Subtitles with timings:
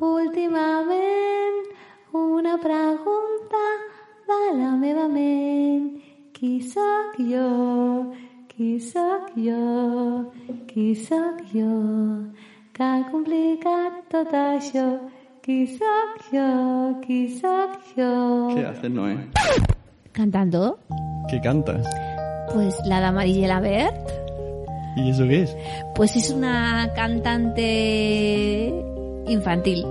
[0.00, 1.66] Últimament,
[2.12, 3.62] una pregunta
[4.28, 5.88] de la meva ment.
[6.32, 8.12] Qui sóc jo?
[8.46, 10.30] Qui sóc jo?
[10.70, 11.72] Qui sóc jo?
[12.72, 14.86] Que ha complicat tot això?
[15.42, 16.46] Qui sóc jo?
[17.02, 18.54] Qui sóc jo?
[18.54, 19.18] ¿Qué haces, Noé?
[20.12, 20.78] ¿Cantando?
[21.28, 21.84] ¿Qué cantas?
[22.54, 24.08] Pues la de Amarilla Bert.
[24.96, 25.56] ¿Y eso qué es?
[25.94, 28.87] Pues es una cantante
[29.28, 29.84] infantil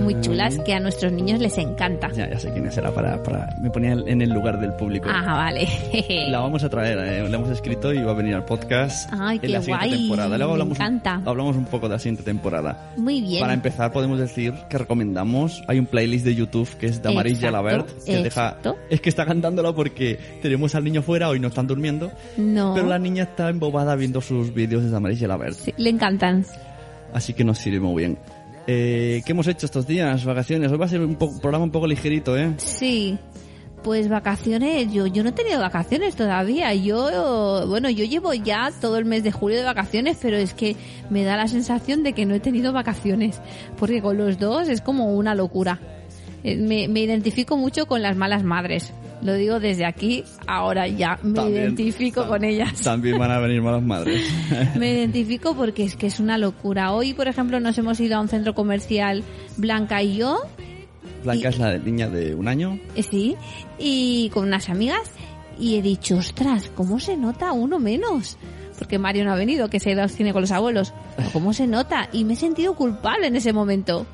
[0.00, 0.20] muy Ah.
[0.20, 2.08] chulas que a nuestros niños les encanta.
[2.12, 3.56] Ya, ya sé quién será para, para...
[3.60, 5.08] Me ponía en el lugar del público.
[5.10, 5.66] Ah, vale.
[6.30, 9.40] La vamos a traer, eh, la hemos escrito y va a venir al podcast Ay,
[9.42, 10.28] en la siguiente guay, temporada.
[10.38, 11.22] Luego me hablamos, encanta.
[11.24, 12.92] hablamos un poco de la siguiente temporada.
[12.96, 13.40] Muy bien.
[13.40, 17.50] Para empezar podemos decir que recomendamos, hay un playlist de YouTube que es de Amarilla
[17.50, 18.26] Labert, que deja...
[18.26, 18.76] exacto.
[18.90, 22.72] Es que está cantándolo porque tenemos al niño fuera, hoy no están durmiendo, No.
[22.74, 25.56] pero la niña está embobada viendo sus vídeos de Amarilla Labert.
[25.56, 26.44] Sí, le encantan.
[27.12, 28.18] Así que nos sirve muy bien.
[28.70, 30.26] Eh, ¿Qué hemos hecho estos días?
[30.26, 30.70] Vacaciones.
[30.70, 32.52] Hoy va a ser un programa un poco ligerito, ¿eh?
[32.58, 33.18] Sí.
[33.82, 36.74] Pues vacaciones, yo, yo no he tenido vacaciones todavía.
[36.74, 40.76] Yo, bueno, yo llevo ya todo el mes de julio de vacaciones, pero es que
[41.08, 43.40] me da la sensación de que no he tenido vacaciones.
[43.78, 45.80] Porque con los dos es como una locura.
[46.44, 48.92] Eh, Me, me identifico mucho con las malas madres.
[49.22, 52.80] Lo digo desde aquí, ahora ya me También- identifico con ellas.
[52.82, 54.22] También van a venir malas madres.
[54.76, 56.92] Me identifico porque es que es una locura.
[56.92, 59.24] Hoy, por ejemplo, nos hemos ido a un centro comercial
[59.56, 60.38] Blanca y yo,
[61.24, 62.78] Blanca es la niña de un año.
[62.94, 63.34] eh, sí,
[63.78, 65.10] y con unas amigas,
[65.58, 68.38] y he dicho, ostras, ¿cómo se nota uno menos?
[68.78, 70.94] Porque Mario no ha venido, que se ha ido al cine con los abuelos.
[71.32, 72.08] ¿Cómo se nota?
[72.12, 74.06] Y me he sentido culpable en ese momento.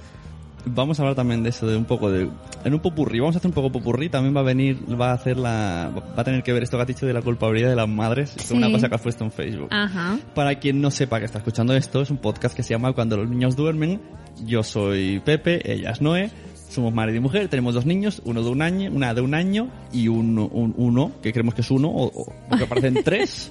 [0.67, 2.29] Vamos a hablar también de eso, de un poco de...
[2.65, 5.15] En un popurrí, vamos a hacer un poco popurrí, también va a venir, va a
[5.15, 5.91] hacer la...
[6.17, 8.35] Va a tener que ver esto que has dicho de la culpabilidad de las madres,
[8.39, 8.49] Sí.
[8.49, 9.69] con una cosa que has puesto en Facebook.
[9.71, 10.19] Ajá.
[10.35, 13.17] Para quien no sepa que está escuchando esto, es un podcast que se llama Cuando
[13.19, 14.01] los niños duermen.
[14.47, 16.31] Yo soy Pepe, ella es Noé.
[16.75, 19.69] Somos marido y mujer, tenemos dos niños, uno de un año, una de un año
[19.93, 23.51] y un, un- uno, que creemos que es uno, o, o- o que parecen tres,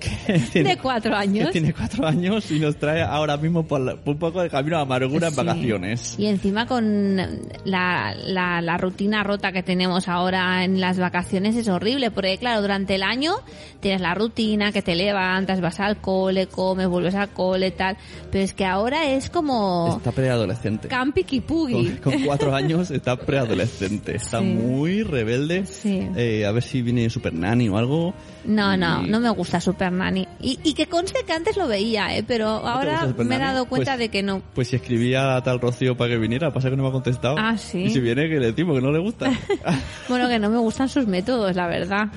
[0.00, 1.46] que tiene, De cuatro años.
[1.46, 4.50] que tiene cuatro años y nos trae ahora mismo por, la- por un poco de
[4.50, 6.16] camino a amargura en vacaciones.
[6.18, 7.16] Y encima con
[7.64, 12.60] la, la, la rutina rota que tenemos ahora en las vacaciones es horrible, porque claro,
[12.60, 13.34] durante el año
[13.80, 17.96] tienes la rutina, que te levantas, vas al cole, comes, vuelves al cole, tal,
[18.32, 20.88] pero es que ahora es como Está preadolescente.
[20.88, 21.90] campi Con, kipugi.
[22.02, 24.44] con cuatro años está preadolescente, está Sí.
[24.46, 25.64] muy rebelde.
[25.66, 26.06] Sí.
[26.16, 28.14] Eh, a ver si viene Super Nanny o algo.
[28.44, 30.26] No, no, Y- no me gusta Super Nanny.
[30.40, 32.24] Y, y que conste que antes lo veía, ¿eh?
[32.26, 34.42] pero ahora Super me he dado cuenta Pues- de que no.
[34.54, 37.36] Pues si escribía a tal Rocío para que viniera, pasa que no me ha contestado.
[37.38, 37.84] Ah, ¿sí?
[37.84, 39.30] Y si viene, que le decimos que no le gusta.
[40.08, 42.08] Bueno, que no me gustan sus métodos, la verdad.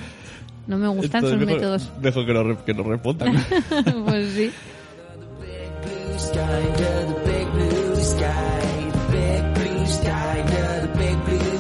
[0.68, 1.92] No me gustan Entonces, sus mejor- métodos.
[2.02, 3.46] Mejor que nos, re- que nos respondan.
[4.06, 4.52] pues sí.
[11.02, 11.51] baby.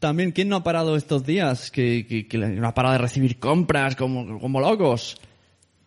[0.00, 1.70] También, ¿quién no ha parado estos días?
[1.70, 5.16] Que, que- que no ha parado de recibir compras como, como locos.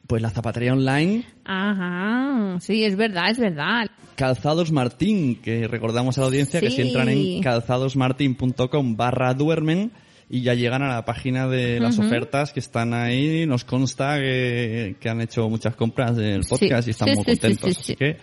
[0.07, 3.87] Pues la zapatería online Ajá, sí, es verdad, es verdad.
[4.15, 9.91] Calzados Martín, que recordamos a la audiencia que si entran en calzadosmartin.com barra duermen
[10.29, 14.95] y ya llegan a la página de las ofertas que están ahí, nos consta que,
[14.99, 16.89] que han hecho muchas compras del podcast Sí.
[16.89, 17.69] y están Sí, muy contentos.
[17.69, 17.81] sí, sí.
[17.81, 18.17] Así que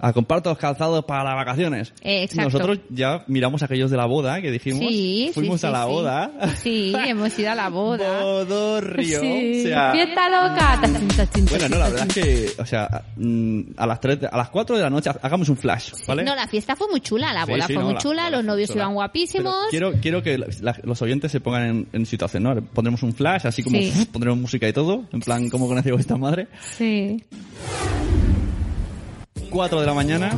[0.00, 1.92] a comprar todos los calzados para las vacaciones.
[2.02, 2.44] Eh, exacto.
[2.44, 5.88] Nosotros ya miramos aquellos de la boda que dijimos, Sí, fuimos sí, a la sí,
[5.90, 6.30] boda.
[6.62, 8.22] Sí, hemos ido a la boda.
[8.22, 9.20] Bodorrio.
[9.20, 10.80] Sí, O sea, fiesta loca.
[11.50, 14.50] Bueno, no, la verdad es que, o sea, mm, a las tres, de- a las
[14.50, 16.22] 4 de la noche hagamos un flash, ¿vale?
[16.24, 18.44] No, la fiesta fue muy chula, la boda fue no, muy la- chula, la- los
[18.44, 19.54] novios iban guapísimos.
[19.70, 22.54] Pero quiero, quiero que la- los oyentes se pongan en, en situación, ¿no?
[22.62, 23.78] Pondremos un flash, así como
[24.12, 26.48] pondremos música y todo, en plan, ¿cómo conoció esta madre?
[26.76, 27.24] Sí.
[29.50, 30.36] 4 de la mañana.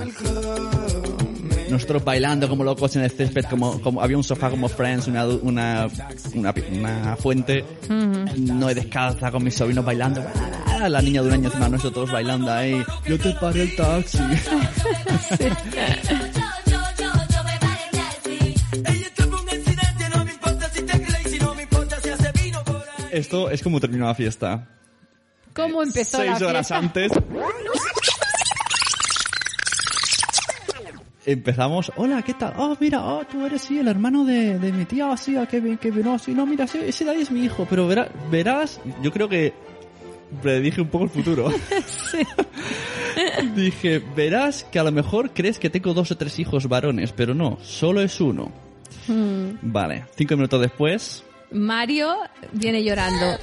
[1.70, 5.24] Nosotros bailando como locos en el césped, como, como había un sofá como Friends, una,
[5.26, 5.88] una,
[6.34, 7.64] una, una fuente.
[8.36, 10.20] No he descalza con mis sobrinos bailando.
[10.88, 12.82] La niña de un año encima nuestro, todos bailando ahí.
[13.06, 14.18] Yo te paré el taxi.
[23.12, 24.66] Esto es como terminó la fiesta.
[25.54, 26.46] ¿Cómo empezó la Seis fiesta?
[26.46, 27.12] horas antes.
[31.26, 32.55] Empezamos, hola, ¿qué tal?
[32.56, 35.46] Oh, mira, oh, tú eres sí, el hermano de, de mi tía, oh, sí, ah,
[35.46, 37.67] qué bien, qué bien, oh, sí, no, mira, sí, ese de ahí es mi hijo,
[37.69, 39.52] pero verás, verás, yo creo que
[40.43, 41.49] predije un poco el futuro.
[43.55, 47.34] Dije, verás que a lo mejor crees que tengo dos o tres hijos varones, pero
[47.34, 48.50] no, solo es uno.
[49.06, 49.58] Hmm.
[49.62, 52.16] Vale, cinco minutos después, Mario
[52.52, 53.26] viene llorando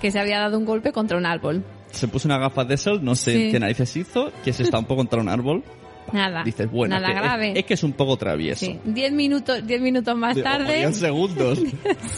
[0.00, 1.64] que se había dado un golpe contra un árbol.
[1.90, 3.52] Se puso una gafa de sol, no sé Sí.
[3.52, 5.62] qué narices hizo, que se estampó contra un árbol.
[6.12, 6.42] Nada.
[6.42, 7.52] Dices, bueno, nada que grave.
[7.58, 8.66] Es, que es un poco travieso.
[8.66, 8.80] Sí.
[8.84, 10.78] Diez minutos, diez minutos más De- tarde.
[10.78, 11.60] diez segundos.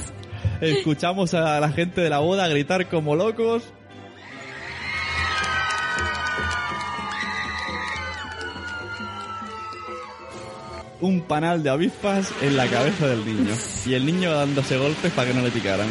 [0.63, 3.65] Escuchamos a la gente de la boda gritar como locos.
[11.01, 13.55] Un panal de avispas en la cabeza del niño.
[13.87, 15.89] Y el niño dándose golpes para que no le picaran.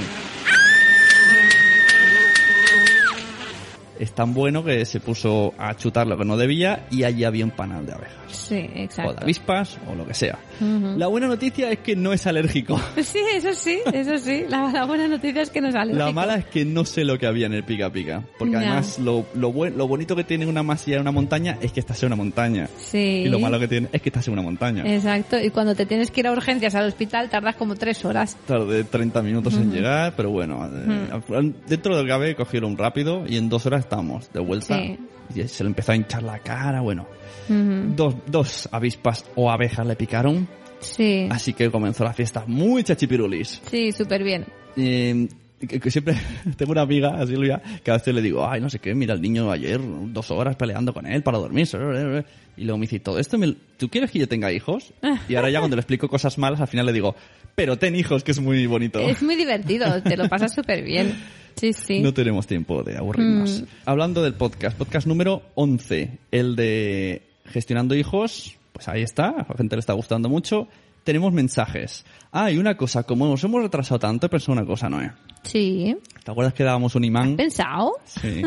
[4.02, 7.46] Es tan bueno que se puso a chutar lo que no debía y allí había
[7.46, 8.21] un panal de abejas.
[8.32, 9.16] Sí, O de exacto.
[9.24, 10.38] avispas o lo que sea.
[10.60, 12.80] La buena noticia es que no es alérgico.
[13.02, 14.44] Sí, eso sí, eso sí.
[14.48, 15.94] La, la buena noticia es que nos sale.
[15.94, 18.24] La mala es que no sé lo que había en el pica pica.
[18.38, 21.72] Porque además lo, lo, buen- lo bonito que tiene una masilla en una montaña es
[21.72, 22.70] que estás en una montaña.
[22.78, 23.24] Sí.
[23.26, 24.84] Y lo malo que tiene es que estás en una montaña.
[24.86, 25.40] Exacto.
[25.40, 28.38] Y cuando te tienes que ir a urgencias al hospital tardas como tres horas.
[28.46, 33.26] Tardé 30 minutos en llegar, pero bueno, eh, al final, dentro del cabe cogieron rápido
[33.28, 34.78] y en dos horas estamos de vuelta.
[34.78, 34.98] Sí.
[35.36, 37.08] Y se le empezó a hinchar la cara, bueno.
[37.50, 37.94] Ujú.
[37.96, 40.48] Dos, dos avispas o abejas le picaron,
[40.80, 41.28] Sí.
[41.30, 43.62] así que comenzó la fiesta muy chachipirulis.
[43.70, 44.46] Sí, súper bien.
[44.78, 45.28] Eh,
[45.68, 46.16] que, que siempre
[46.58, 49.14] tengo una amiga, a Silvia, que a veces le digo, ay, no sé qué, mira
[49.14, 51.68] el niño ayer, dos horas peleando con él para dormir.
[52.58, 54.94] Y luego me dice, todo esto, me- ¿tú quieres que yo tenga hijos?
[55.30, 57.16] Y ahora ya cuando le explico cosas malas, al final le digo,
[57.56, 59.00] pero ten hijos, que es muy bonito.
[59.02, 61.14] Es muy divertido, te lo pasas súper bien.
[61.56, 62.00] Sí, sí.
[62.02, 63.62] No tenemos tiempo de aburrirnos.
[63.62, 63.66] Mm.
[63.86, 69.56] Hablando del podcast, podcast número 11, el de gestionando hijos, pues ahí está, a la
[69.58, 70.68] gente le está gustando mucho.
[71.04, 72.06] Tenemos mensajes.
[72.32, 75.12] Ah, y una cosa, como nos hemos retrasado tanto, he pensado una cosa, Noé.
[75.44, 75.96] Sí.
[76.24, 77.36] ¿Te acuerdas que dábamos un imán?
[77.36, 77.94] ¿Pensado?
[78.06, 78.44] Sí.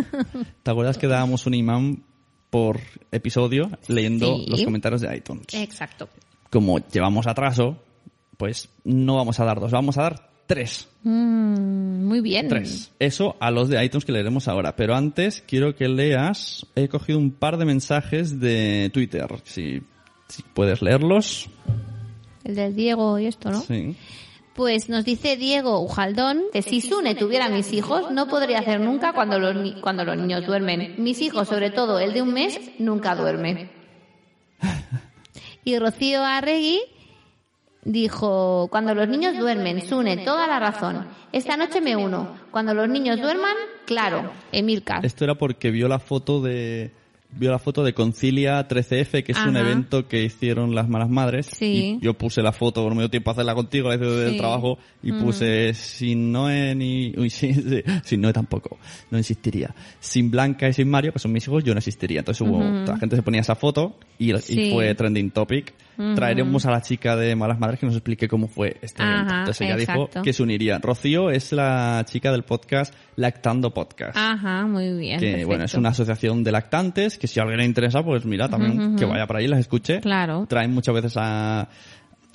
[0.63, 2.05] ¿Te acuerdas que dábamos un imán
[2.51, 2.79] por
[3.11, 4.47] episodio leyendo Sí.
[4.49, 5.47] los comentarios de iTunes?
[5.53, 6.09] Exacto.
[6.51, 7.77] Como llevamos atraso,
[8.37, 10.89] pues no vamos a dar dos, vamos a dar tres.
[11.03, 12.49] Mm, muy bien.
[12.49, 12.93] Tres.
[12.99, 14.77] Eso a los de iTunes que leeremos ahora.
[14.77, 16.67] Pero antes quiero que leas.
[16.75, 19.27] He cogido un par de mensajes de Twitter.
[19.45, 19.83] Si,
[20.29, 21.49] si puedes leerlos.
[22.45, 23.61] El del Diego y esto, ¿no?
[23.61, 23.97] Sí.
[24.55, 29.13] Pues nos dice Diego Ujaldón que si Sune tuviera mis hijos, no podría hacer nunca
[29.13, 30.95] cuando los, ni- cuando los niños duermen.
[30.99, 33.71] Mis hijos, sobre todo el de un mes, nunca duerme.
[35.67, 36.81] Y Rocío Arregui
[37.85, 41.07] dijo, cuando los niños duermen, Sune, toda la razón.
[41.33, 42.29] Esta noche me uno.
[42.51, 43.55] Cuando los niños duerman,
[43.87, 45.05] claro, Emilcar.
[45.05, 46.91] Esto era porque vio la foto de.
[47.37, 49.69] Vio la foto de Concilia 13F, que es un Ajá.
[49.69, 51.47] evento que hicieron las malas madres.
[51.47, 51.99] Sí.
[52.01, 54.31] Y yo puse la foto, no me dio tiempo a hacerla contigo, la hice del
[54.35, 54.39] Sí.
[54.39, 55.21] trabajo, y Mm.
[55.21, 57.13] puse sin Noé ni.
[57.17, 58.79] Uy, sí, sí, sin Noé tampoco.
[59.11, 59.75] No existiría.
[59.99, 62.21] Sin Blanca y sin Mario, que son mis hijos, yo no existiría.
[62.21, 62.59] Entonces hubo.
[62.59, 62.87] Ujú.
[62.87, 64.71] La gente se ponía esa foto y, y Sí.
[64.73, 65.75] fue trending topic.
[66.15, 69.35] Traeremos a la chica de Malas Madres que nos explique cómo fue este Ajá, evento.
[69.39, 70.79] Entonces ella dijo que se uniría.
[70.79, 75.21] Rocío es la chica del podcast Lactando Podcast Ajá, muy bien.
[75.21, 75.47] que perfecto.
[75.49, 78.97] bueno es una asociación de lactantes que si a alguien le interesa pues mira también
[78.97, 80.47] que vaya por ahí y las escuche Claro.
[80.49, 81.69] traen muchas veces a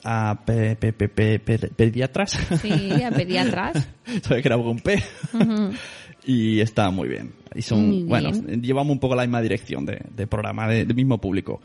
[0.04, 2.72] a pe- pe- pe- pe- pe- pediatras Sí,
[3.04, 3.90] a pediatras.
[4.22, 5.72] sabía que era con P Ujú.
[6.26, 8.08] y está muy bien y son Muy bien.
[8.08, 11.62] bueno llevamos un poco la misma dirección de, de programa de- del mismo público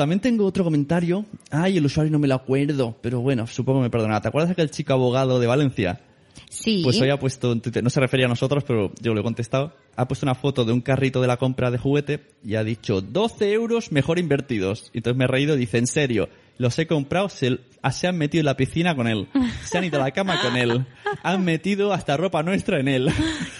[0.00, 3.84] también tengo otro comentario ay el usuario no me lo acuerdo pero bueno supongo que
[3.84, 6.00] me perdonará ¿te acuerdas de aquel chico abogado de Valencia?
[6.48, 6.80] Sí.
[6.82, 9.22] Pues hoy ha puesto en Twitter, no se refería a nosotros, pero yo le he
[9.22, 12.64] contestado, ha puesto una foto de un carrito de la compra de juguete y ha
[12.64, 14.90] dicho 12 euros mejor invertidos.
[14.92, 16.28] Entonces me he reído, dice, en serio,
[16.58, 17.58] los he comprado, se,
[17.90, 19.28] se han metido en la piscina con él,
[19.64, 20.86] se han ido a la cama con él,
[21.22, 23.08] han metido hasta ropa nuestra en él.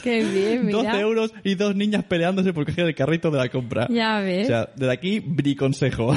[0.03, 0.83] Qué bien, mira.
[0.83, 3.87] 12 euros y dos niñas peleándose por coger el carrito de la compra.
[3.91, 4.45] Ya ves.
[4.45, 6.15] O sea, desde aquí, bri consejo.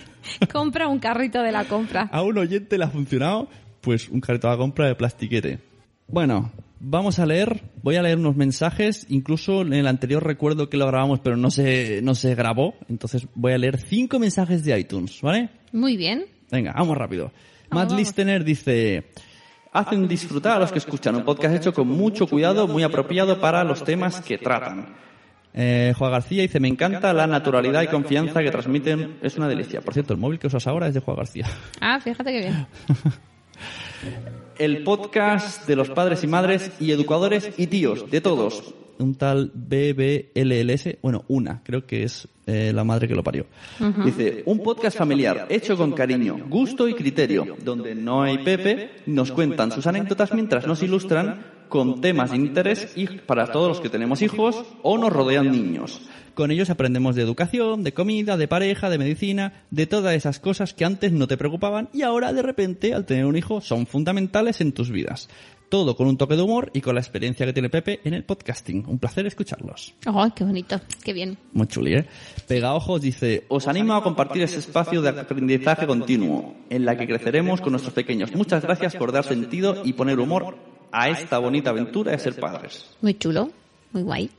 [0.52, 2.08] Compra un carrito de la compra.
[2.12, 3.48] a un oyente le ha funcionado,
[3.80, 5.60] pues un carrito de la compra de plastiquete.
[6.08, 10.76] Bueno, Vamos a leer, voy a leer unos mensajes, incluso en el anterior recuerdo que
[10.76, 14.78] lo grabamos pero no se, no se grabó, entonces voy a leer cinco mensajes de
[14.78, 15.48] iTunes, ¿vale?
[15.72, 16.26] Muy bien.
[16.50, 17.32] Venga, vamos rápido.
[17.70, 17.92] Matt.
[17.92, 19.10] Listener dice,
[19.72, 23.64] hacen disfrutar a los que escuchan un podcast hecho con mucho cuidado, muy apropiado para
[23.64, 24.94] los temas que tratan.
[25.52, 29.80] Eh, Juan García dice, me encanta la naturalidad y confianza que transmiten, es una delicia.
[29.80, 31.46] Por cierto, el móvil que usas ahora es de Juan García.
[31.80, 32.66] Ah, fíjate que bien.
[34.58, 38.74] El podcast de los padres y madres y educadores y tíos, de todos.
[38.98, 43.46] Un tal BBLLS, bueno, una, creo que es eh, la madre que lo parió.
[44.04, 49.32] Dice, un podcast familiar, hecho con cariño, gusto y criterio, donde no hay Pepe, nos
[49.32, 53.88] cuentan sus anécdotas mientras nos ilustran con temas de interés y para todos los que
[53.88, 56.00] tenemos hijos o nos rodean niños.
[56.34, 60.74] Con ellos aprendemos de educación, de comida, de pareja, de medicina, de todas esas cosas
[60.74, 64.60] que antes no te preocupaban y ahora de repente al tener un hijo son fundamentales
[64.60, 65.30] en tus vidas.
[65.68, 68.22] Todo con un toque de humor y con la experiencia que tiene Pepe en el
[68.24, 68.84] podcasting.
[68.86, 69.94] Un placer escucharlos.
[70.06, 70.80] ¡Ay, qué bonito!
[71.02, 71.36] ¡Qué bien!
[71.52, 72.06] Muy chuli, ¿eh?
[72.46, 77.06] Pega Ojos dice, os animo a compartir ese espacio de aprendizaje continuo, en la que
[77.06, 78.32] creceremos con nuestros pequeños.
[78.34, 80.56] Muchas gracias por dar sentido y poner humor
[80.92, 82.86] a esta bonita aventura de ser padres.
[83.00, 83.50] Muy chulo.
[83.92, 84.30] Muy guay.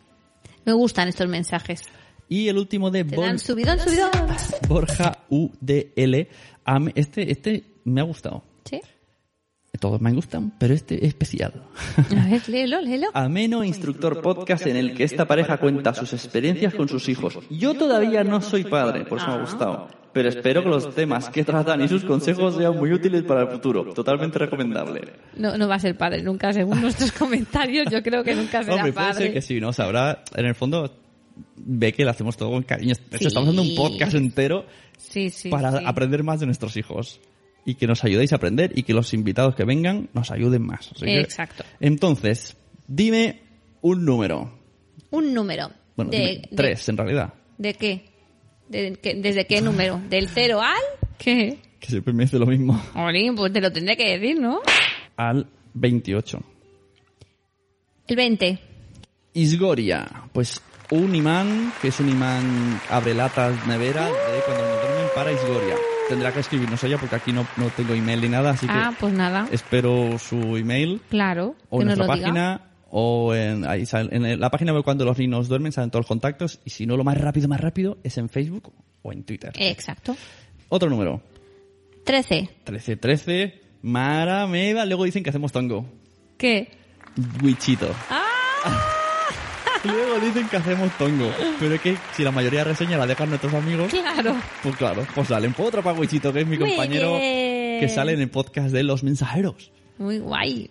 [0.65, 1.83] Me gustan estos mensajes.
[2.29, 4.11] Y el último de Te dan Bor- subidón, subidón.
[4.67, 6.27] Borja UDL.
[6.95, 8.43] Este, este me ha gustado.
[8.65, 8.81] ¿Sí?
[9.79, 11.53] Todos me gustan, pero este es especial.
[11.97, 13.07] A ver, léelo, léelo.
[13.13, 17.37] Ameno instructor podcast en el que esta pareja cuenta sus experiencias con sus hijos.
[17.49, 19.87] Yo todavía no soy padre, por eso me ha gustado.
[20.13, 23.49] Pero espero que los temas que tratan y sus consejos sean muy útiles para el
[23.49, 23.93] futuro.
[23.93, 25.01] Totalmente recomendable.
[25.35, 27.87] No, no va a ser padre nunca, según nuestros comentarios.
[27.91, 29.25] Yo creo que nunca será Hombre, puede padre.
[29.25, 29.73] ser que sí, ¿no?
[29.73, 30.91] Sabrá, en el fondo,
[31.55, 32.95] ve que lo hacemos todo con cariño.
[32.95, 33.27] De hecho, Sí.
[33.27, 34.65] estamos haciendo un podcast entero
[34.97, 35.49] Sí, sí.
[35.49, 35.83] para sí.
[35.85, 37.19] aprender más de nuestros hijos.
[37.69, 40.89] Y que nos ayudéis a aprender y que los invitados que vengan nos ayuden más.
[40.95, 41.65] Así que- Exacto.
[41.81, 42.55] Entonces,
[42.87, 43.41] dime
[43.81, 44.57] un número.
[45.11, 45.69] Un número.
[45.97, 47.33] Bueno, de, dime de- tres en realidad.
[47.57, 48.05] ¿De qué?
[48.69, 49.99] ¿De ¿Desde qué número?
[50.09, 50.81] ¿Del 0 al?
[51.17, 51.59] ¿Qué?
[51.79, 52.81] Que siempre me dice lo mismo.
[52.95, 54.61] Olín, pues te lo tendré que decir, ¿no?
[55.17, 56.39] Al 28.
[58.07, 58.59] El 20.
[59.33, 60.07] Isgoria.
[60.31, 65.31] Pues un imán, que es un imán abre latas nevera de cuando nos duermen para
[65.33, 65.75] Isgoria.
[66.09, 69.01] Tendrá que escribirnos ella porque aquí no, no tengo email ni nada, así Ah, que
[69.01, 69.47] pues nada.
[69.51, 71.55] espero su email Claro.
[71.69, 72.27] o que en nos nuestra lo diga.
[72.27, 76.01] página o en, ahí sale- en la página web cuando los niños duermen salen todos
[76.03, 78.71] los contactos y si no lo más rápido, más rápido es en Facebook
[79.01, 79.51] o en Twitter.
[79.57, 80.15] Exacto.
[80.69, 81.21] Otro número.
[82.05, 82.39] 13.
[82.65, 83.61] 1313.
[83.81, 84.85] Mara Meva.
[84.85, 85.85] Luego dicen que hacemos tongo.
[86.37, 86.69] ¿Qué?
[87.43, 87.93] Wichito.
[88.09, 88.93] ¡Ah!
[89.83, 91.31] Luego dicen que hacemos tongo.
[91.59, 94.35] Pero es que si la mayoría de reseñas la dejan nuestros amigos, Claro.
[94.63, 95.53] pues claro, pues salen.
[95.57, 97.79] Otro para Wichito, que es mi Muy compañero bien.
[97.79, 99.71] que sale en el podcast de Los Mensajeros.
[99.97, 100.69] Muy guay.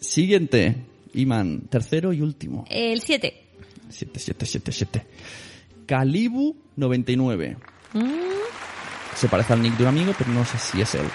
[0.00, 0.76] Siguiente.
[1.14, 2.64] Iman, tercero y último.
[2.68, 3.44] El 7.
[3.88, 5.06] 7, 7, 7, 7.
[5.86, 7.56] Calibu 99.
[7.94, 8.02] Mm.
[9.14, 11.06] Se parece al nick de un amigo, pero no sé si es él.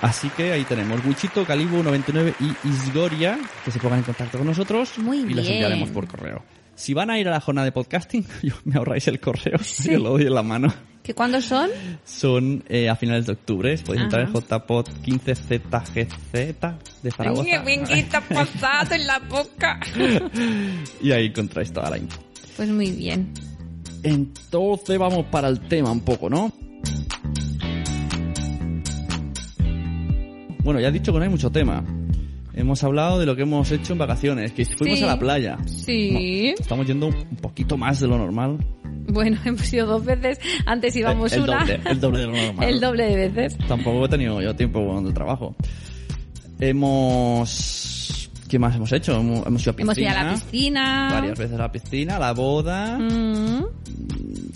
[0.00, 4.46] Así que ahí tenemos Wichito, Calibu 99 y Isgoria, que se pongan en contacto con
[4.46, 5.54] nosotros Muy y los bien.
[5.54, 6.42] enviaremos por correo.
[6.76, 9.98] Si van a ir a la jornada de podcasting, yo- me ahorráis el correo, yo
[9.98, 10.72] lo doy en la mano.
[11.02, 11.70] ¿Que cuándo son?
[12.04, 14.40] Son eh, a finales de octubre, podéis entrar en Ajá.
[14.40, 19.80] JPod 15ZGZ de Zaragoza ¡Qué vinguita pasado en la boca!
[21.02, 22.20] y ahí encontráis toda la info.
[22.56, 23.32] Pues muy bien.
[24.02, 26.52] Entonces vamos para el tema un poco, ¿no?
[30.68, 31.82] Bueno, ya he dicho que no hay mucho tema.
[32.52, 35.02] Hemos hablado de lo que hemos hecho en vacaciones, que fuimos Sí.
[35.02, 35.56] a la playa.
[35.64, 36.52] Sí.
[36.58, 38.58] Estamos yendo un poquito más de lo normal.
[39.10, 40.38] Bueno, hemos ido dos veces.
[40.66, 41.60] Antes íbamos el, el una.
[41.60, 42.68] doble, el doble de lo normal.
[42.68, 43.56] El doble de veces.
[43.66, 45.56] Tampoco he tenido yo tiempo de trabajo.
[46.60, 47.97] Hemos...
[48.48, 49.18] ¿Qué más hemos hecho?
[49.20, 49.92] Hemos, hemos ido a piscina.
[49.92, 51.08] Hemos ido a la piscina.
[51.12, 52.98] Varias veces a la piscina, a la boda.
[52.98, 53.64] Mm,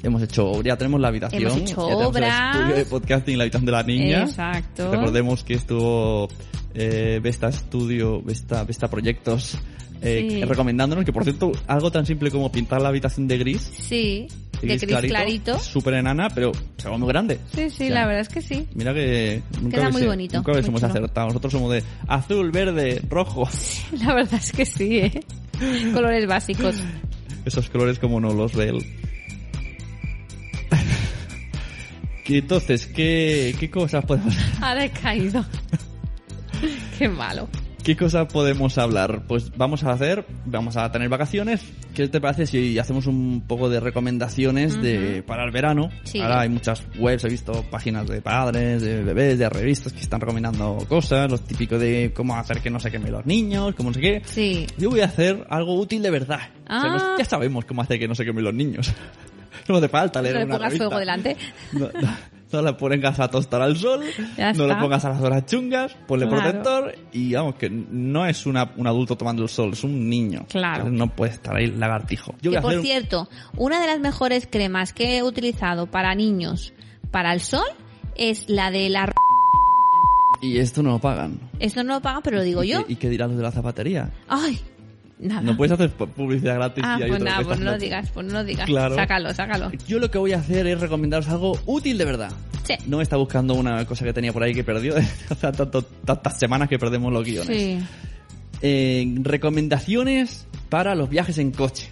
[0.02, 1.42] Hemos hecho, ya tenemos la habitación.
[1.42, 2.54] Hemos hecho ya tenemos obras.
[2.56, 4.22] el estudio de podcasting, la habitación de la niña.
[4.22, 4.90] Exacto.
[4.90, 6.28] Recordemos que estuvo
[6.74, 9.56] eh, Vesta Studio, Vesta, Vesta Proyectos,
[10.00, 10.44] eh, Sí.
[10.44, 14.26] recomendándonos que, por cierto, algo tan simple como pintar la habitación de gris, Sí.
[14.62, 15.58] De gris clarito.
[15.58, 17.38] súper enana, pero se ve muy grande.
[17.54, 18.66] Sí, sí, O sea, la verdad es que sí.
[18.74, 20.86] Mira que nunca Queda muy bonito, Nunca muy chulo.
[20.86, 21.26] acertado.
[21.28, 23.48] Nosotros somos de azul, verde, rojo.
[24.04, 25.24] La verdad es que sí, ¿eh?
[25.92, 26.76] Colores básicos.
[27.44, 28.78] Esos colores como no los ve él.
[32.26, 35.44] Entonces, ¿qué, ¿qué cosas podemos Ahora he caído.
[36.98, 37.48] Qué malo.
[37.84, 39.22] ¿Qué cosa podemos hablar?
[39.26, 41.64] Pues vamos a hacer, vamos a tener vacaciones.
[41.94, 45.90] ¿Qué te parece si hacemos un poco de recomendaciones de para el verano?
[46.04, 46.20] Sí.
[46.20, 50.20] Ahora hay muchas webs, he visto páginas de padres, de bebés, de revistas que están
[50.20, 53.94] recomendando cosas, los típicos de cómo hacer que no se quemen los niños, cómo no
[53.94, 54.22] sé qué.
[54.26, 54.64] Sí.
[54.78, 56.40] Yo voy a hacer algo útil de verdad.
[56.70, 57.14] O sea, Ah.
[57.18, 58.92] ya sabemos cómo hacer que no se quemen los niños.
[59.68, 60.84] No hace falta No leer le una revista.
[60.86, 61.36] fuego delante.
[61.72, 62.16] No, no,
[62.52, 64.02] no la pongas a tostar al sol,
[64.36, 64.80] Ya no está.
[64.80, 66.42] pongas a las horas chungas, ponle Claro.
[66.42, 70.46] protector y vamos, que no es una- un adulto tomando el sol, es un niño.
[70.48, 70.76] Claro.
[70.86, 72.34] Entonces No puede estar ahí lagartijo.
[72.42, 76.14] Yo Que a por hacer cierto, una de las mejores cremas que he utilizado para
[76.14, 76.72] niños
[77.10, 77.64] para el sol
[78.14, 79.06] es la de la...
[79.06, 79.12] ro-
[80.40, 81.38] Y esto no lo pagan.
[81.60, 82.84] Esto no lo pagan, pero lo digo ¿Y yo.
[82.86, 84.10] qué- ¿Y qué dirán los de la zapatería?
[84.28, 84.58] Ay,
[85.22, 85.40] nada.
[85.42, 88.10] No puedes hacer pu- publicidad gratis Ah, y hay pues nada, pues no lo digas,
[88.12, 88.66] pues no lo digas.
[88.66, 88.94] Claro.
[88.94, 89.70] Sácalo, sácalo.
[89.86, 92.30] Yo lo que voy a hacer es recomendaros algo útil de verdad.
[92.64, 92.74] Sí.
[92.86, 94.94] No está buscando una cosa que tenía por ahí que perdió.
[95.30, 95.52] Hace
[96.04, 97.56] tantas semanas que perdemos los guiones.
[97.56, 97.78] Sí.
[98.62, 101.88] Eh, recomendaciones para los viajes en coche.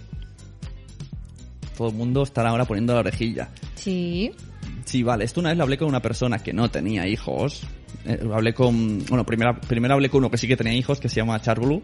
[1.77, 3.49] Todo el mundo estará ahora poniendo la orejilla.
[3.75, 4.31] Sí.
[4.85, 5.25] Sí, vale.
[5.25, 7.63] Esto una vez lo hablé con una persona que no tenía hijos.
[8.05, 8.99] Eh, lo hablé con...
[9.05, 11.81] Bueno, primero, primero hablé con uno que sí que tenía hijos, que se llama Charbulu,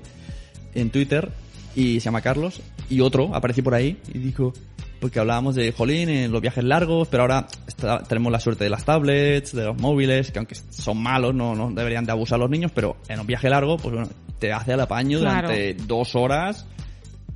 [0.79, 1.29] en Twitter,
[1.75, 2.61] y se llama Carlos.
[2.89, 4.53] Y otro apareció por ahí y dijo...
[4.99, 8.71] Porque hablábamos de, jolín, en los viajes largos, pero ahora está- tenemos la suerte de
[8.71, 12.49] las tablets, de los móviles, que aunque son malos, no, no deberían de abusar los
[12.49, 15.49] niños, pero en un viaje largo, pues bueno, te hace el apaño Claro.
[15.49, 16.65] durante dos horas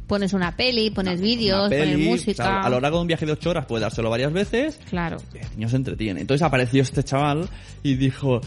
[0.07, 2.43] Pones una peli, pones vídeos, pones o música.
[2.43, 5.17] sea, a lo largo de un viaje de ocho horas puede dárselo varias veces Claro.
[5.35, 6.19] el niño se entretiene.
[6.21, 7.47] Entonces apareció este chaval
[7.83, 8.41] y dijo,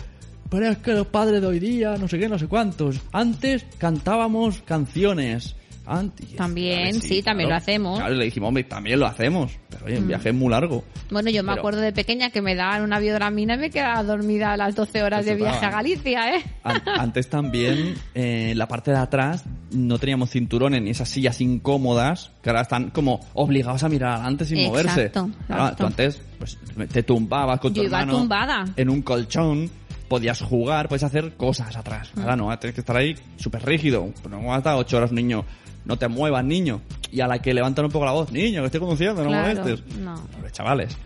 [0.61, 3.65] pero es que los padres de hoy día, no sé qué, no sé cuántos, antes
[3.79, 5.57] cantábamos canciones.
[5.87, 7.99] Antes, También, sí, también lo hacemos.
[7.99, 9.53] Claro, y le dijimos, hombre, también lo hacemos.
[9.69, 10.83] Pero oye, el viaje es muy largo.
[11.11, 14.03] Bueno, yo me Pero- acuerdo de pequeña que me daban una biodramina y me quedaba
[14.03, 15.77] dormida a las 12 horas de Eso viaje a daban.
[15.85, 16.43] Galicia, ¿eh?
[16.63, 21.39] An- Antes también, eh, en la parte de atrás, no teníamos cinturones ni esas sillas
[21.43, 25.03] incómodas, que ahora están como obligados a mirar adelante sin moverse.
[25.03, 25.77] Exacto, Ahora, exacto.
[25.77, 26.59] tú antes, pues,
[26.91, 28.65] te tumbabas con tu Yo iba hermano tumbada.
[28.75, 29.71] en un colchón,
[30.09, 32.11] podías jugar, puedes hacer cosas atrás.
[32.15, 32.21] Mm.
[32.21, 34.13] Ahora no, tienes que estar ahí súper rígido.
[34.29, 35.45] No hasta ocho horas, niño.
[35.85, 36.81] No te muevas, niño.
[37.11, 39.61] Y a la que levantan un poco la voz, niño, que estoy conduciendo, no Claro,
[39.63, 39.97] molestes.
[39.99, 40.15] no.
[40.29, 40.97] Pobres chavales.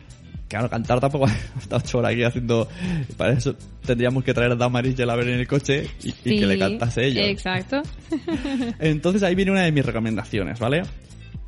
[0.48, 2.68] Claro, cantar tampoco hasta ocho horas aquí haciendo...
[3.16, 6.40] Para eso tendríamos que traer a Damaris y a ver en el coche y, y
[6.40, 7.26] que le cantase ella.
[7.26, 7.82] Exacto.
[8.78, 10.82] Entonces ahí viene una de mis recomendaciones, ¿vale?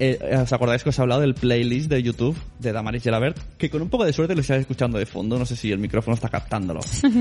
[0.02, 3.36] Eh, ¿Os acordáis que os he hablado del playlist de YouTube de Damaris Gelabert?
[3.58, 5.78] Que con un poco de suerte lo estáis escuchando de fondo, no sé si el
[5.78, 6.80] micrófono está captándolo.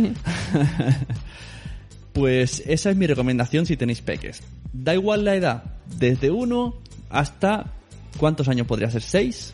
[2.13, 4.41] pues esa es mi recomendación si tenéis peques.
[4.71, 5.63] Da igual la edad,
[5.97, 6.77] desde uno
[7.09, 7.65] hasta...
[8.17, 9.01] ¿Cuántos años podría ser?
[9.01, 9.53] ¿Seis?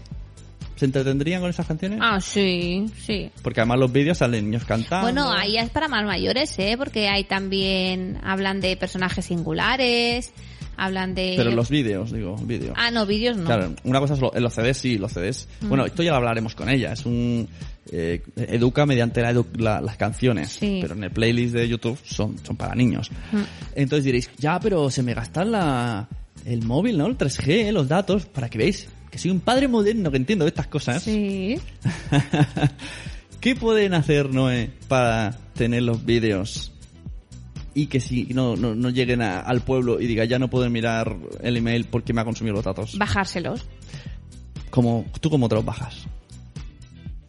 [0.75, 1.99] ¿Se entretendrían con esas canciones?
[2.01, 3.31] Ah, sí, sí.
[3.41, 5.03] Porque además los vídeos salen niños cantando.
[5.03, 6.75] Bueno, ahí es para más mayores, ¿eh?
[6.77, 10.33] Porque hay también, hablan de personajes singulares,
[10.77, 11.33] hablan de...
[11.37, 12.73] Pero los vídeos, digo, vídeo.
[12.75, 13.45] Ah, no, vídeos no.
[13.45, 15.47] Claro, una cosa es lo- los CDs, sí, los CDs.
[15.61, 15.67] Mm.
[15.69, 16.93] Bueno, esto ya lo hablaremos con ella.
[16.93, 17.47] Es un
[17.91, 20.79] eh, educa mediante la edu- la- las canciones, Sí.
[20.81, 23.11] pero en el playlist de YouTube son son para niños.
[23.31, 23.41] Mm.
[23.75, 26.07] Entonces diréis, ya, pero se me gasta la
[26.45, 27.07] el móvil, ¿no?
[27.07, 30.67] El 3G, los datos, para que veáis que soy un padre moderno que entiendo estas
[30.67, 31.01] cosas.
[31.03, 31.57] Sí.
[33.39, 36.71] ¿Qué pueden hacer, Noé, para tener los vídeos
[37.75, 40.71] y que si no, no, no lleguen a- al pueblo y diga ya no pueden
[40.71, 42.97] mirar el email porque me ha consumido los datos?
[42.97, 43.65] Bajárselos.
[44.71, 46.05] Como, ¿Tú cómo te los bajas?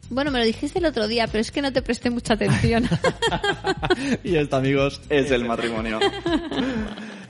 [0.08, 2.88] Bueno, me lo dijiste el otro día, pero es que no te presté mucha atención.
[4.24, 5.98] y esto, amigos, es el matrimonio.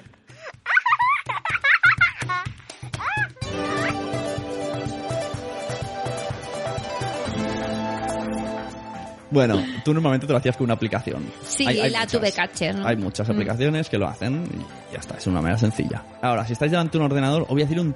[9.37, 11.27] Bueno, tú normalmente te lo hacías con una aplicación.
[11.46, 12.87] Sí, la tuve catcher, ¿no?
[12.87, 13.33] Hay muchas Mm.
[13.33, 16.03] aplicaciones que lo hacen y ya está, es una manera sencilla.
[16.22, 17.94] Ahora, si estáis delante de un ordenador, os voy a decir un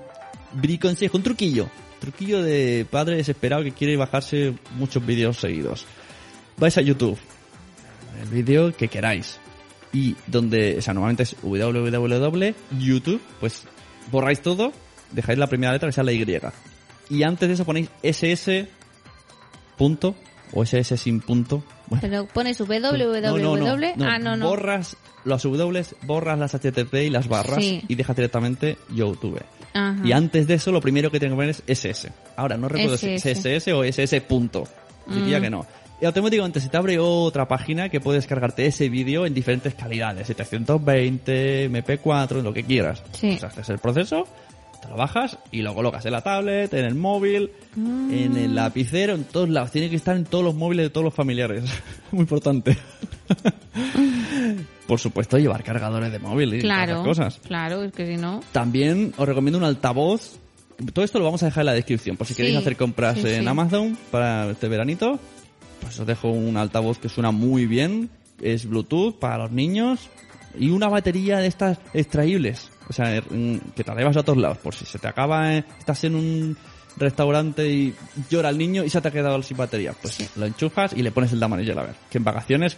[0.53, 1.71] briconsejo, un truquillo.
[1.99, 5.87] Truquillo de padre desesperado que quiere bajarse muchos vídeos seguidos.
[6.59, 7.19] Vais a YouTube,
[8.23, 9.39] el vídeo que queráis.
[9.95, 13.65] Y donde, o sea, normalmente es www.youtube, pues
[14.13, 14.75] borráis todo,
[15.11, 16.39] dejáis la primera letra que sea la Y.
[17.09, 18.67] Y antes de eso ponéis ss
[19.79, 20.15] punto
[20.53, 21.63] o ss sin punto.
[21.87, 23.21] Bueno, Pero pones www.
[23.23, 24.05] no, no, no.
[24.07, 24.49] Ah, no, no.
[24.49, 27.83] Borras las W, borras las HTTP y las barras Sí.
[27.89, 29.43] y dejas directamente YouTube.
[29.75, 29.97] Ajá.
[30.05, 32.11] Y antes de eso, lo primero que tengo que poner es SS.
[32.37, 33.57] Ahora, no recuerdo si es SS.
[33.57, 34.65] SS o SS punto.
[35.07, 35.43] Diría Mm.
[35.43, 35.67] que no.
[36.01, 40.27] Y automáticamente se te abre otra página que puedes cargarte ese vídeo en diferentes calidades.
[40.29, 43.03] 720, MP4, lo que quieras.
[43.13, 43.29] Sí.
[43.33, 44.25] Pues haces el proceso,
[44.83, 49.15] te lo bajas y lo colocas en la tablet, en el móvil, en el lapicero,
[49.15, 49.71] en todos lados.
[49.71, 51.65] Tiene que estar en todos los móviles de todos los familiares.
[52.13, 52.77] Muy importante.
[54.87, 57.41] por supuesto, llevar cargadores de móvil y Claro, esas cosas.
[57.47, 58.41] claro, es que si no...
[58.53, 60.39] También os recomiendo un altavoz.
[60.93, 63.19] Todo esto lo vamos a dejar en la descripción, por si Sí, queréis hacer compras
[63.19, 63.47] sí, en sí.
[63.49, 65.19] Amazon para este veranito.
[65.81, 68.11] Pues os dejo un altavoz que suena muy bien,
[68.43, 70.09] es Bluetooth para los niños
[70.59, 72.71] y una batería de estas extraíbles.
[72.91, 75.55] O sea, er, mm, que te llevas a todos lados, por si se te acaba,
[75.55, 76.57] eh, estás en un
[76.97, 77.95] restaurante y
[78.29, 79.95] llora el niño y se te ha quedado sin batería.
[80.03, 81.95] Pues lo enchufas y le pones el damanillo a ver.
[82.11, 82.77] Que en vacaciones,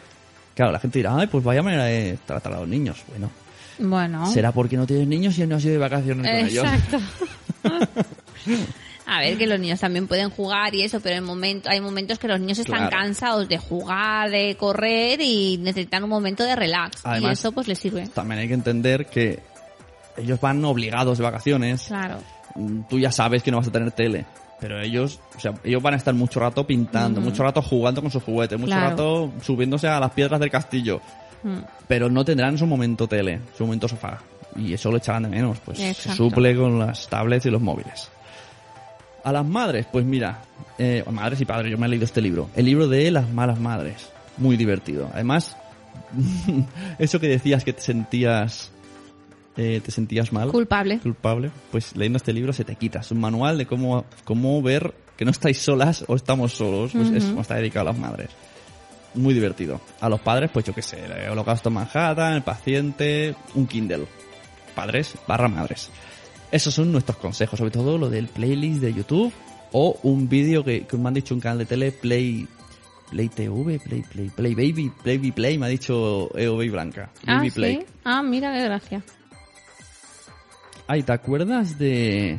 [0.55, 3.03] claro, la gente dirá, ay, pues vaya manera de tratar a los niños.
[3.09, 3.31] Bueno,
[3.79, 4.31] Bueno...
[4.31, 6.65] será porque no tienes niños y no has ido de vacaciones con ellos.
[6.67, 6.99] Exacto.
[9.05, 12.19] A ver, que los niños también pueden jugar y eso, pero en momento, hay momentos
[12.19, 12.97] que los niños están Claro.
[12.97, 16.99] cansados de jugar, de correr y necesitan un momento de relax.
[17.03, 18.07] Además- y eso pues les sirve.
[18.09, 19.41] También hay que entender que
[20.17, 21.85] ellos van obligados de vacaciones.
[21.89, 22.19] Claro.
[22.55, 24.25] Mm, Tú ya sabes que no vas a tener tele.
[24.61, 28.11] Pero ellos, o sea, ellos van a estar mucho rato pintando, mucho rato jugando con
[28.13, 28.91] sus juguetes, mucho Claro.
[28.91, 31.01] rato subiéndose a las piedras del castillo.
[31.43, 31.59] Mm.
[31.89, 34.19] Pero no tendrán su momento tele, su momento sofá.
[34.55, 38.09] Y eso lo echarán de menos, pues se suple con las tablets y los móviles.
[39.25, 40.43] A las madres, pues mira,
[40.79, 42.49] eh, madres y padres, yo me he leído este libro.
[42.55, 44.11] El libro de las malas madres.
[44.37, 45.11] Muy divertido.
[45.13, 45.57] Además,
[46.99, 48.71] eso que decías que te sentías,
[49.57, 50.99] eh, te sentías mal Culpable.
[50.99, 53.01] culpable, pues leyendo este libro se te quita.
[53.01, 56.93] Es un manual de cómo, cómo ver que no estáis solas o estamos solos.
[56.93, 58.31] Pues es como está dedicado a las madres.
[59.15, 59.81] Muy divertido.
[60.01, 64.07] A los padres, pues yo qué sé, el Holocausto en Manhattan, el paciente, un Kindle.
[64.75, 65.91] Padres barra madres.
[66.51, 69.33] Esos son nuestros consejos, sobre todo lo del playlist de YouTube
[69.73, 72.47] o un vídeo que, que me han dicho un canal de tele, Play,
[73.11, 77.11] Play TV, Play, Play, Play Baby, Play Baby Play, me ha dicho EOB Blanca.
[77.27, 77.55] Ah, Baby sí.
[77.55, 77.87] Play.
[78.05, 79.03] Ah, mira qué gracia.
[80.93, 82.39] Ay, ¿te acuerdas de...